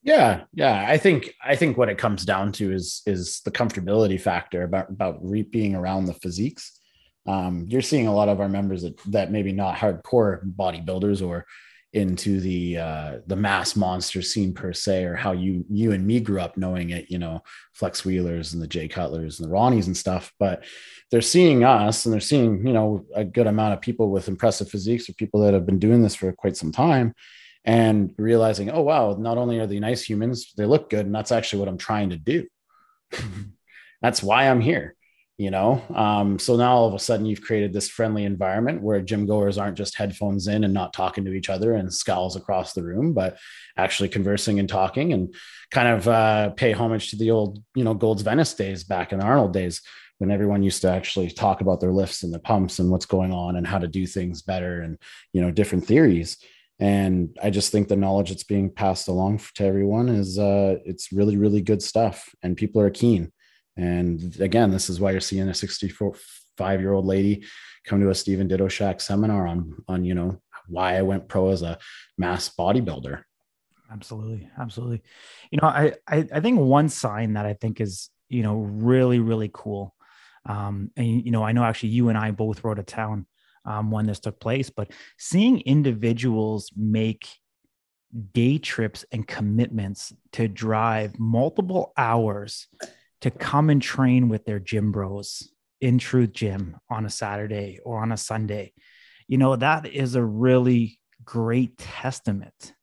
Yeah, 0.04 0.44
yeah. 0.54 0.86
I 0.88 0.98
think 0.98 1.34
I 1.44 1.56
think 1.56 1.78
what 1.78 1.90
it 1.90 1.98
comes 1.98 2.24
down 2.24 2.52
to 2.54 2.72
is 2.72 3.02
is 3.08 3.42
the 3.42 3.52
comfortability 3.52 4.22
factor 4.22 4.64
about 4.64 4.90
about 4.90 5.18
re- 5.22 5.42
being 5.42 5.76
around 5.76 6.06
the 6.06 6.14
physiques. 6.14 6.80
Um, 7.28 7.66
you're 7.68 7.82
seeing 7.82 8.08
a 8.08 8.14
lot 8.14 8.30
of 8.30 8.40
our 8.40 8.48
members 8.48 8.84
that 8.84 8.98
that 9.08 9.32
maybe 9.32 9.52
not 9.52 9.76
hardcore 9.76 10.40
bodybuilders 10.56 11.28
or 11.28 11.46
into 11.94 12.40
the 12.42 12.78
uh, 12.78 13.18
the 13.28 13.36
mass 13.36 13.76
monster 13.76 14.22
scene 14.22 14.54
per 14.54 14.74
se, 14.74 15.06
or 15.06 15.16
how 15.16 15.32
you 15.32 15.66
you 15.70 15.92
and 15.94 16.06
me 16.06 16.20
grew 16.20 16.42
up 16.42 16.58
knowing 16.58 16.90
it, 16.90 17.10
you 17.10 17.18
know, 17.18 17.42
Flex 17.74 18.04
Wheelers 18.04 18.54
and 18.54 18.62
the 18.62 18.68
Jay 18.68 18.88
Cutlers 18.88 19.40
and 19.40 19.50
the 19.50 19.54
Ronnies 19.54 19.88
and 19.88 19.96
stuff. 19.96 20.34
But 20.38 20.66
they're 21.12 21.22
seeing 21.22 21.64
us, 21.64 22.06
and 22.06 22.14
they're 22.14 22.20
seeing 22.20 22.68
you 22.68 22.74
know 22.74 23.06
a 23.16 23.24
good 23.24 23.48
amount 23.48 23.74
of 23.74 23.82
people 23.82 24.10
with 24.10 24.28
impressive 24.28 24.70
physiques, 24.70 25.10
or 25.10 25.14
people 25.14 25.42
that 25.42 25.54
have 25.54 25.66
been 25.66 25.80
doing 25.80 26.02
this 26.02 26.16
for 26.16 26.32
quite 26.34 26.58
some 26.58 26.72
time, 26.72 27.14
and 27.64 28.14
realizing, 28.18 28.70
oh 28.70 28.82
wow, 28.82 29.16
not 29.18 29.38
only 29.38 29.60
are 29.60 29.68
they 29.68 29.80
nice 29.80 30.04
humans, 30.04 30.54
they 30.58 30.66
look 30.66 30.90
good, 30.90 31.06
and 31.06 31.16
that's 31.16 31.32
actually 31.32 31.60
what 31.60 31.70
I'm 31.70 31.78
trying 31.78 32.10
to 32.10 32.18
do. 32.18 32.48
that's 34.02 34.22
why 34.22 34.50
I'm 34.50 34.62
here 34.62 34.97
you 35.38 35.52
know? 35.52 35.84
Um, 35.94 36.40
so 36.40 36.56
now 36.56 36.76
all 36.76 36.88
of 36.88 36.96
a 36.96 37.00
sudden 37.00 37.26
you've 37.26 37.42
created 37.42 37.72
this 37.72 37.88
friendly 37.90 38.26
environment 38.26 38.82
where 38.82 39.02
gym 39.02 39.28
goers 39.28 39.58
aren't 39.58 39.78
just 39.78 39.96
headphones 39.96 40.48
in 40.48 40.64
and 40.64 40.74
not 40.74 40.94
talking 40.94 41.26
to 41.26 41.34
each 41.34 41.50
other 41.50 41.74
and 41.74 41.94
scowls 41.94 42.36
across 42.36 42.74
the 42.74 42.84
room 42.84 43.14
but 43.14 43.38
actually 43.78 44.10
conversing 44.10 44.60
and 44.60 44.68
talking 44.68 45.14
and 45.14 45.36
kind 45.70 45.88
of 45.88 46.08
uh, 46.08 46.50
pay 46.52 46.72
homage 46.72 47.12
to 47.12 47.16
the 47.16 47.30
old 47.30 47.62
you 47.76 47.84
know 47.84 47.94
gold's 47.94 48.24
venice 48.24 48.54
days 48.56 48.84
back 48.84 49.12
in 49.12 49.20
the 49.20 49.26
arnold 49.26 49.54
days 49.54 49.82
when 50.18 50.32
everyone 50.32 50.64
used 50.64 50.82
to 50.82 50.90
actually 50.90 51.30
talk 51.30 51.62
about 51.62 51.80
their 51.80 51.92
lifts 51.92 52.24
and 52.24 52.34
the 52.34 52.40
pumps 52.40 52.80
and 52.80 52.90
what's 52.90 53.06
going 53.06 53.32
on 53.32 53.56
and 53.56 53.68
how 53.68 53.78
to 53.78 53.88
do 53.88 54.08
things 54.08 54.42
better 54.42 54.82
and 54.82 54.98
you 55.34 55.42
know 55.42 55.52
different 55.52 55.86
theories. 55.86 56.38
And 56.80 57.36
i 57.42 57.50
just 57.50 57.72
think 57.72 57.88
the 57.88 57.96
knowledge 57.96 58.30
that's 58.30 58.44
being 58.44 58.70
passed 58.70 59.08
along 59.08 59.42
to 59.56 59.66
everyone 59.66 60.10
is 60.10 60.38
uh, 60.38 60.78
it's 60.86 61.12
really 61.12 61.38
really 61.38 61.62
good 61.62 61.82
stuff 61.82 62.34
and 62.44 62.58
people 62.58 62.82
are 62.82 62.92
keen 62.92 63.32
and 63.78 64.36
again, 64.40 64.72
this 64.72 64.90
is 64.90 65.00
why 65.00 65.12
you're 65.12 65.22
seeing 65.22 65.48
a 65.48 65.54
65 65.54 66.82
year 66.82 66.94
old 66.94 67.06
lady 67.06 67.46
come 67.86 68.02
to 68.02 68.10
a 68.10 68.16
Stephen 68.16 68.50
Ditoshack 68.50 69.02
seminar 69.02 69.48
on, 69.48 69.84
on, 69.88 70.04
you 70.04 70.16
know, 70.16 70.42
why 70.68 70.98
I 70.98 71.04
went 71.04 71.28
pro 71.28 71.50
as 71.50 71.62
a 71.62 71.78
mass 72.18 72.50
bodybuilder. 72.50 73.24
Absolutely. 73.92 74.50
Absolutely. 74.60 75.02
You 75.52 75.60
know, 75.62 75.68
I, 75.68 75.94
I, 76.08 76.28
I 76.34 76.40
think 76.42 76.60
one 76.60 76.90
sign 76.90 77.34
that 77.34 77.46
I 77.46 77.54
think 77.54 77.80
is, 77.80 78.10
you 78.28 78.44
know, 78.44 78.58
really, 78.58 79.20
really 79.20 79.50
cool. 79.54 79.96
Um, 80.46 80.92
and, 80.98 81.24
you 81.26 81.32
know, 81.32 81.44
I 81.44 81.52
know 81.52 81.64
actually 81.64 81.90
you 81.90 82.10
and 82.10 82.18
I 82.18 82.32
both 82.32 82.64
rode 82.64 82.80
a 82.80 82.84
town 82.84 83.28
um, 83.64 83.92
when 83.92 84.06
this 84.06 84.20
took 84.20 84.40
place, 84.40 84.70
but 84.70 84.92
seeing 85.18 85.62
individuals 85.62 86.72
make 86.76 87.30
day 88.34 88.58
trips 88.58 89.06
and 89.12 89.28
commitments 89.28 90.14
to 90.32 90.48
drive 90.48 91.20
multiple 91.20 91.94
hours 91.98 92.68
to 93.22 93.32
come 93.32 93.70
and 93.70 93.82
train 93.82 94.30
with 94.30 94.46
their 94.46 94.60
gym 94.60 94.92
bros 94.92 95.50
in 95.82 95.98
Truth 95.98 96.34
Gym 96.34 96.78
on 96.90 97.06
a 97.06 97.10
Saturday 97.10 97.80
or 97.84 98.02
on 98.02 98.12
a 98.12 98.18
Sunday. 98.18 98.74
You 99.28 99.38
know, 99.38 99.56
that 99.56 99.86
is 99.86 100.16
a 100.16 100.24
really 100.24 101.00
great 101.24 101.78
testament 101.78 102.74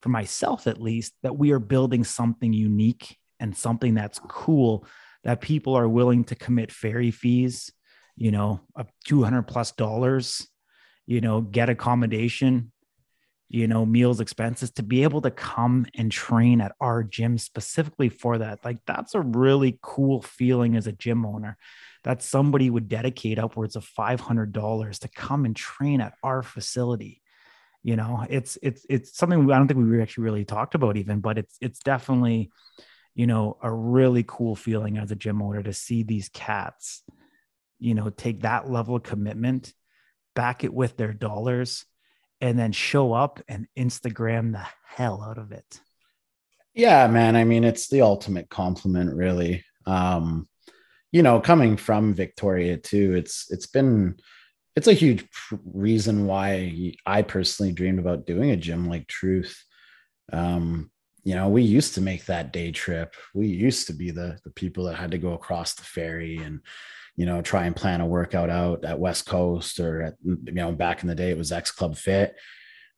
for 0.00 0.08
myself, 0.08 0.66
at 0.66 0.80
least, 0.80 1.14
that 1.22 1.36
we 1.36 1.52
are 1.52 1.58
building 1.60 2.04
something 2.04 2.52
unique 2.52 3.16
and 3.38 3.56
something 3.56 3.94
that's 3.94 4.20
cool 4.28 4.86
that 5.24 5.40
people 5.40 5.74
are 5.74 5.88
willing 5.88 6.24
to 6.24 6.34
commit 6.34 6.72
ferry 6.72 7.10
fees, 7.10 7.72
you 8.16 8.30
know, 8.30 8.60
of 8.74 8.88
200 9.06 9.42
plus 9.42 9.72
dollars, 9.72 10.48
you 11.06 11.20
know, 11.20 11.40
get 11.40 11.70
accommodation, 11.70 12.72
you 13.52 13.68
know, 13.68 13.84
meals 13.84 14.18
expenses 14.18 14.70
to 14.70 14.82
be 14.82 15.02
able 15.02 15.20
to 15.20 15.30
come 15.30 15.84
and 15.94 16.10
train 16.10 16.62
at 16.62 16.74
our 16.80 17.02
gym 17.02 17.36
specifically 17.36 18.08
for 18.08 18.38
that. 18.38 18.64
Like 18.64 18.78
that's 18.86 19.14
a 19.14 19.20
really 19.20 19.78
cool 19.82 20.22
feeling 20.22 20.74
as 20.74 20.86
a 20.86 20.92
gym 20.92 21.26
owner 21.26 21.58
that 22.02 22.22
somebody 22.22 22.70
would 22.70 22.88
dedicate 22.88 23.38
upwards 23.38 23.76
of 23.76 23.86
$500 23.86 24.98
to 25.00 25.08
come 25.08 25.44
and 25.44 25.54
train 25.54 26.00
at 26.00 26.14
our 26.22 26.42
facility. 26.42 27.20
You 27.82 27.96
know, 27.96 28.24
it's 28.30 28.56
it's 28.62 28.86
it's 28.88 29.14
something 29.14 29.50
I 29.52 29.58
don't 29.58 29.68
think 29.68 29.80
we 29.80 30.00
actually 30.00 30.24
really 30.24 30.46
talked 30.46 30.74
about 30.74 30.96
even, 30.96 31.20
but 31.20 31.36
it's 31.36 31.58
it's 31.60 31.80
definitely 31.80 32.50
you 33.14 33.26
know 33.26 33.58
a 33.62 33.70
really 33.70 34.24
cool 34.26 34.56
feeling 34.56 34.96
as 34.96 35.10
a 35.10 35.16
gym 35.16 35.42
owner 35.42 35.62
to 35.62 35.74
see 35.74 36.04
these 36.04 36.30
cats 36.30 37.02
you 37.78 37.92
know 37.92 38.08
take 38.08 38.42
that 38.42 38.70
level 38.70 38.96
of 38.96 39.02
commitment 39.02 39.74
back 40.34 40.64
it 40.64 40.72
with 40.72 40.96
their 40.96 41.12
dollars 41.12 41.84
and 42.42 42.58
then 42.58 42.72
show 42.72 43.12
up 43.12 43.40
and 43.48 43.68
Instagram 43.78 44.52
the 44.52 44.66
hell 44.84 45.22
out 45.22 45.38
of 45.38 45.52
it. 45.52 45.80
Yeah, 46.74 47.06
man. 47.06 47.36
I 47.36 47.44
mean, 47.44 47.64
it's 47.64 47.88
the 47.88 48.02
ultimate 48.02 48.50
compliment, 48.50 49.14
really. 49.14 49.64
Um, 49.86 50.48
you 51.12 51.22
know, 51.22 51.40
coming 51.40 51.76
from 51.76 52.14
Victoria 52.14 52.76
too, 52.76 53.14
it's 53.14 53.46
it's 53.50 53.66
been 53.66 54.16
it's 54.74 54.88
a 54.88 54.94
huge 54.94 55.24
reason 55.64 56.26
why 56.26 56.94
I 57.06 57.22
personally 57.22 57.72
dreamed 57.72 57.98
about 57.98 58.26
doing 58.26 58.50
a 58.50 58.56
gym 58.56 58.88
like 58.88 59.06
Truth. 59.06 59.62
Um, 60.32 60.90
you 61.24 61.34
know, 61.34 61.48
we 61.48 61.62
used 61.62 61.94
to 61.94 62.00
make 62.00 62.24
that 62.24 62.52
day 62.52 62.72
trip. 62.72 63.14
We 63.34 63.46
used 63.46 63.86
to 63.86 63.92
be 63.92 64.10
the 64.10 64.38
the 64.44 64.50
people 64.50 64.84
that 64.84 64.96
had 64.96 65.12
to 65.12 65.18
go 65.18 65.34
across 65.34 65.74
the 65.74 65.84
ferry 65.84 66.38
and 66.38 66.60
you 67.16 67.26
know 67.26 67.42
try 67.42 67.66
and 67.66 67.76
plan 67.76 68.00
a 68.00 68.06
workout 68.06 68.50
out 68.50 68.84
at 68.84 68.98
West 68.98 69.26
Coast 69.26 69.80
or 69.80 70.02
at 70.02 70.14
you 70.24 70.52
know 70.52 70.72
back 70.72 71.02
in 71.02 71.08
the 71.08 71.14
day 71.14 71.30
it 71.30 71.38
was 71.38 71.52
X 71.52 71.70
Club 71.70 71.96
Fit. 71.96 72.34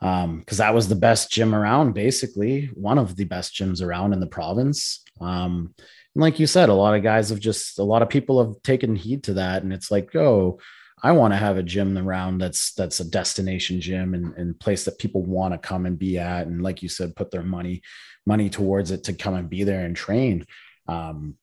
Um 0.00 0.40
because 0.40 0.59
that 0.59 0.74
was 0.74 0.88
the 0.88 0.94
best 0.94 1.31
gym 1.31 1.55
around 1.55 1.94
basically 1.94 2.66
one 2.74 2.98
of 2.98 3.16
the 3.16 3.24
best 3.24 3.55
gyms 3.55 3.83
around 3.83 4.12
in 4.12 4.20
the 4.20 4.27
province. 4.27 5.03
Um 5.20 5.74
and 5.79 6.22
like 6.22 6.38
you 6.38 6.46
said 6.46 6.68
a 6.68 6.74
lot 6.74 6.94
of 6.94 7.03
guys 7.03 7.31
have 7.31 7.40
just 7.40 7.79
a 7.79 7.85
lot 7.85 8.03
of 8.03 8.09
people 8.09 8.44
have 8.44 8.62
taken 8.62 8.96
heed 8.96 9.24
to 9.24 9.35
that 9.35 9.62
and 9.62 9.72
it's 9.72 9.90
like 9.90 10.14
oh 10.14 10.59
I 11.03 11.12
want 11.12 11.35
to 11.35 11.38
have 11.38 11.59
a 11.59 11.62
gym 11.62 11.98
around 11.98 12.38
that's 12.38 12.72
that's 12.72 13.00
a 13.00 13.11
destination 13.11 13.81
gym 13.81 14.14
and, 14.14 14.35
and 14.37 14.59
place 14.59 14.85
that 14.85 14.98
people 14.98 15.22
want 15.22 15.53
to 15.53 15.59
come 15.59 15.87
and 15.87 15.98
be 15.98 16.18
at 16.18 16.46
and 16.46 16.62
like 16.62 16.83
you 16.83 16.88
said 16.88 17.16
put 17.16 17.31
their 17.31 17.42
money 17.42 17.83
money 18.24 18.48
towards 18.48 18.90
it 18.90 19.05
to 19.05 19.12
come 19.12 19.35
and 19.35 19.50
be 19.50 19.64
there 19.64 19.85
and 19.85 19.96
train. 19.96 20.46
Um 20.87 21.37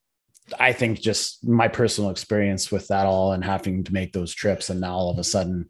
I 0.59 0.73
think 0.73 0.99
just 0.99 1.47
my 1.47 1.67
personal 1.67 2.09
experience 2.09 2.71
with 2.71 2.87
that 2.87 3.05
all 3.05 3.33
and 3.33 3.43
having 3.43 3.83
to 3.83 3.93
make 3.93 4.13
those 4.13 4.33
trips 4.33 4.69
and 4.69 4.81
now 4.81 4.93
all 4.93 5.09
of 5.09 5.17
a 5.17 5.23
sudden 5.23 5.67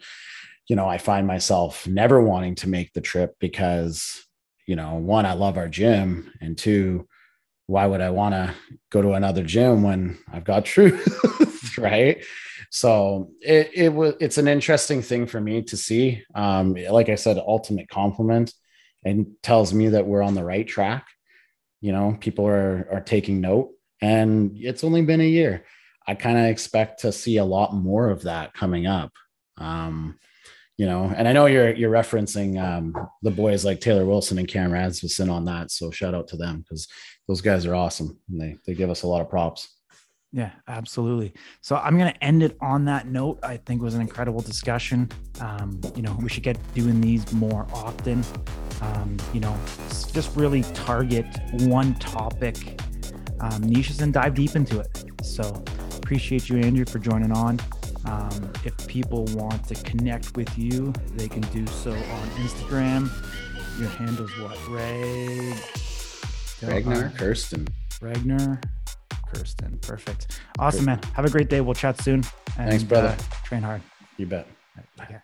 you 0.67 0.75
know 0.75 0.87
I 0.87 0.97
find 0.97 1.27
myself 1.27 1.87
never 1.87 2.21
wanting 2.21 2.55
to 2.55 2.69
make 2.69 2.93
the 2.93 3.01
trip 3.01 3.35
because 3.39 4.25
you 4.65 4.75
know 4.75 4.95
one 4.95 5.25
I 5.25 5.33
love 5.33 5.57
our 5.57 5.67
gym 5.67 6.31
and 6.41 6.57
two 6.57 7.07
why 7.67 7.85
would 7.85 8.01
I 8.01 8.09
want 8.09 8.33
to 8.33 8.53
go 8.89 9.01
to 9.01 9.13
another 9.13 9.43
gym 9.43 9.83
when 9.83 10.17
I've 10.31 10.43
got 10.43 10.65
truth 10.73 11.77
right? 11.77 12.23
So 12.69 13.31
it, 13.41 13.71
it 13.73 13.93
was 13.93 14.15
it's 14.19 14.37
an 14.37 14.47
interesting 14.47 15.01
thing 15.01 15.25
for 15.25 15.41
me 15.41 15.61
to 15.63 15.77
see. 15.77 16.23
Um 16.33 16.73
like 16.73 17.09
I 17.09 17.15
said 17.15 17.37
ultimate 17.37 17.89
compliment 17.89 18.53
and 19.03 19.27
tells 19.41 19.73
me 19.73 19.89
that 19.89 20.05
we're 20.05 20.21
on 20.21 20.35
the 20.35 20.43
right 20.43 20.67
track. 20.67 21.07
You 21.81 21.91
know 21.91 22.17
people 22.19 22.47
are 22.47 22.87
are 22.91 23.01
taking 23.01 23.41
note 23.41 23.71
and 24.01 24.51
it's 24.55 24.83
only 24.83 25.03
been 25.03 25.21
a 25.21 25.25
year. 25.25 25.65
I 26.07 26.15
kind 26.15 26.37
of 26.37 26.45
expect 26.45 27.01
to 27.01 27.11
see 27.11 27.37
a 27.37 27.45
lot 27.45 27.73
more 27.73 28.09
of 28.09 28.23
that 28.23 28.53
coming 28.53 28.87
up. 28.87 29.11
Um, 29.57 30.17
you 30.77 30.87
know, 30.87 31.13
and 31.15 31.27
I 31.27 31.33
know 31.33 31.45
you're 31.45 31.73
you're 31.73 31.91
referencing 31.91 32.59
um, 32.59 32.95
the 33.21 33.29
boys 33.29 33.63
like 33.63 33.81
Taylor 33.81 34.05
Wilson 34.05 34.39
and 34.39 34.47
Cam 34.47 34.71
Rasmussen 34.71 35.29
on 35.29 35.45
that. 35.45 35.69
So 35.69 35.91
shout 35.91 36.15
out 36.15 36.27
to 36.29 36.37
them 36.37 36.61
because 36.61 36.87
those 37.27 37.41
guys 37.41 37.67
are 37.67 37.75
awesome 37.75 38.19
and 38.29 38.41
they 38.41 38.57
they 38.65 38.73
give 38.73 38.89
us 38.89 39.03
a 39.03 39.07
lot 39.07 39.21
of 39.21 39.29
props. 39.29 39.69
Yeah, 40.33 40.51
absolutely. 40.67 41.33
So 41.59 41.75
I'm 41.75 41.97
going 41.97 42.11
to 42.11 42.23
end 42.23 42.41
it 42.41 42.57
on 42.61 42.85
that 42.85 43.05
note. 43.05 43.39
I 43.43 43.57
think 43.57 43.81
was 43.81 43.95
an 43.95 44.01
incredible 44.01 44.39
discussion. 44.39 45.11
Um, 45.41 45.79
you 45.93 46.01
know, 46.01 46.17
we 46.21 46.29
should 46.29 46.43
get 46.43 46.57
doing 46.73 47.01
these 47.01 47.31
more 47.33 47.67
often. 47.73 48.23
Um, 48.81 49.17
you 49.33 49.41
know, 49.41 49.55
just 50.13 50.35
really 50.37 50.63
target 50.73 51.25
one 51.51 51.95
topic 51.95 52.79
um, 53.41 53.61
niches 53.61 54.01
and 54.01 54.13
dive 54.13 54.33
deep 54.33 54.55
into 54.55 54.79
it. 54.79 55.03
So 55.23 55.63
appreciate 55.97 56.49
you, 56.49 56.57
Andrew, 56.57 56.85
for 56.85 56.99
joining 56.99 57.31
on. 57.31 57.59
Um, 58.05 58.51
if 58.63 58.75
people 58.87 59.25
want 59.33 59.67
to 59.67 59.75
connect 59.83 60.35
with 60.35 60.57
you, 60.57 60.93
they 61.15 61.27
can 61.27 61.41
do 61.53 61.65
so 61.67 61.91
on 61.91 62.29
Instagram. 62.39 63.09
Your 63.79 63.89
handle's 63.89 64.31
what? 64.39 64.57
Reg. 64.69 65.55
Ragnar 66.61 67.11
Kersten. 67.17 67.67
Ragnar 68.01 68.59
Kersten. 69.27 69.77
Perfect. 69.81 70.39
Awesome, 70.59 70.85
man. 70.85 70.99
Have 71.13 71.25
a 71.25 71.29
great 71.29 71.49
day. 71.49 71.61
We'll 71.61 71.75
chat 71.75 71.99
soon. 72.01 72.23
And, 72.57 72.69
Thanks, 72.69 72.83
brother. 72.83 73.09
Uh, 73.09 73.45
train 73.45 73.61
hard. 73.61 73.81
You 74.17 74.25
bet. 74.25 74.47
Right, 74.99 75.21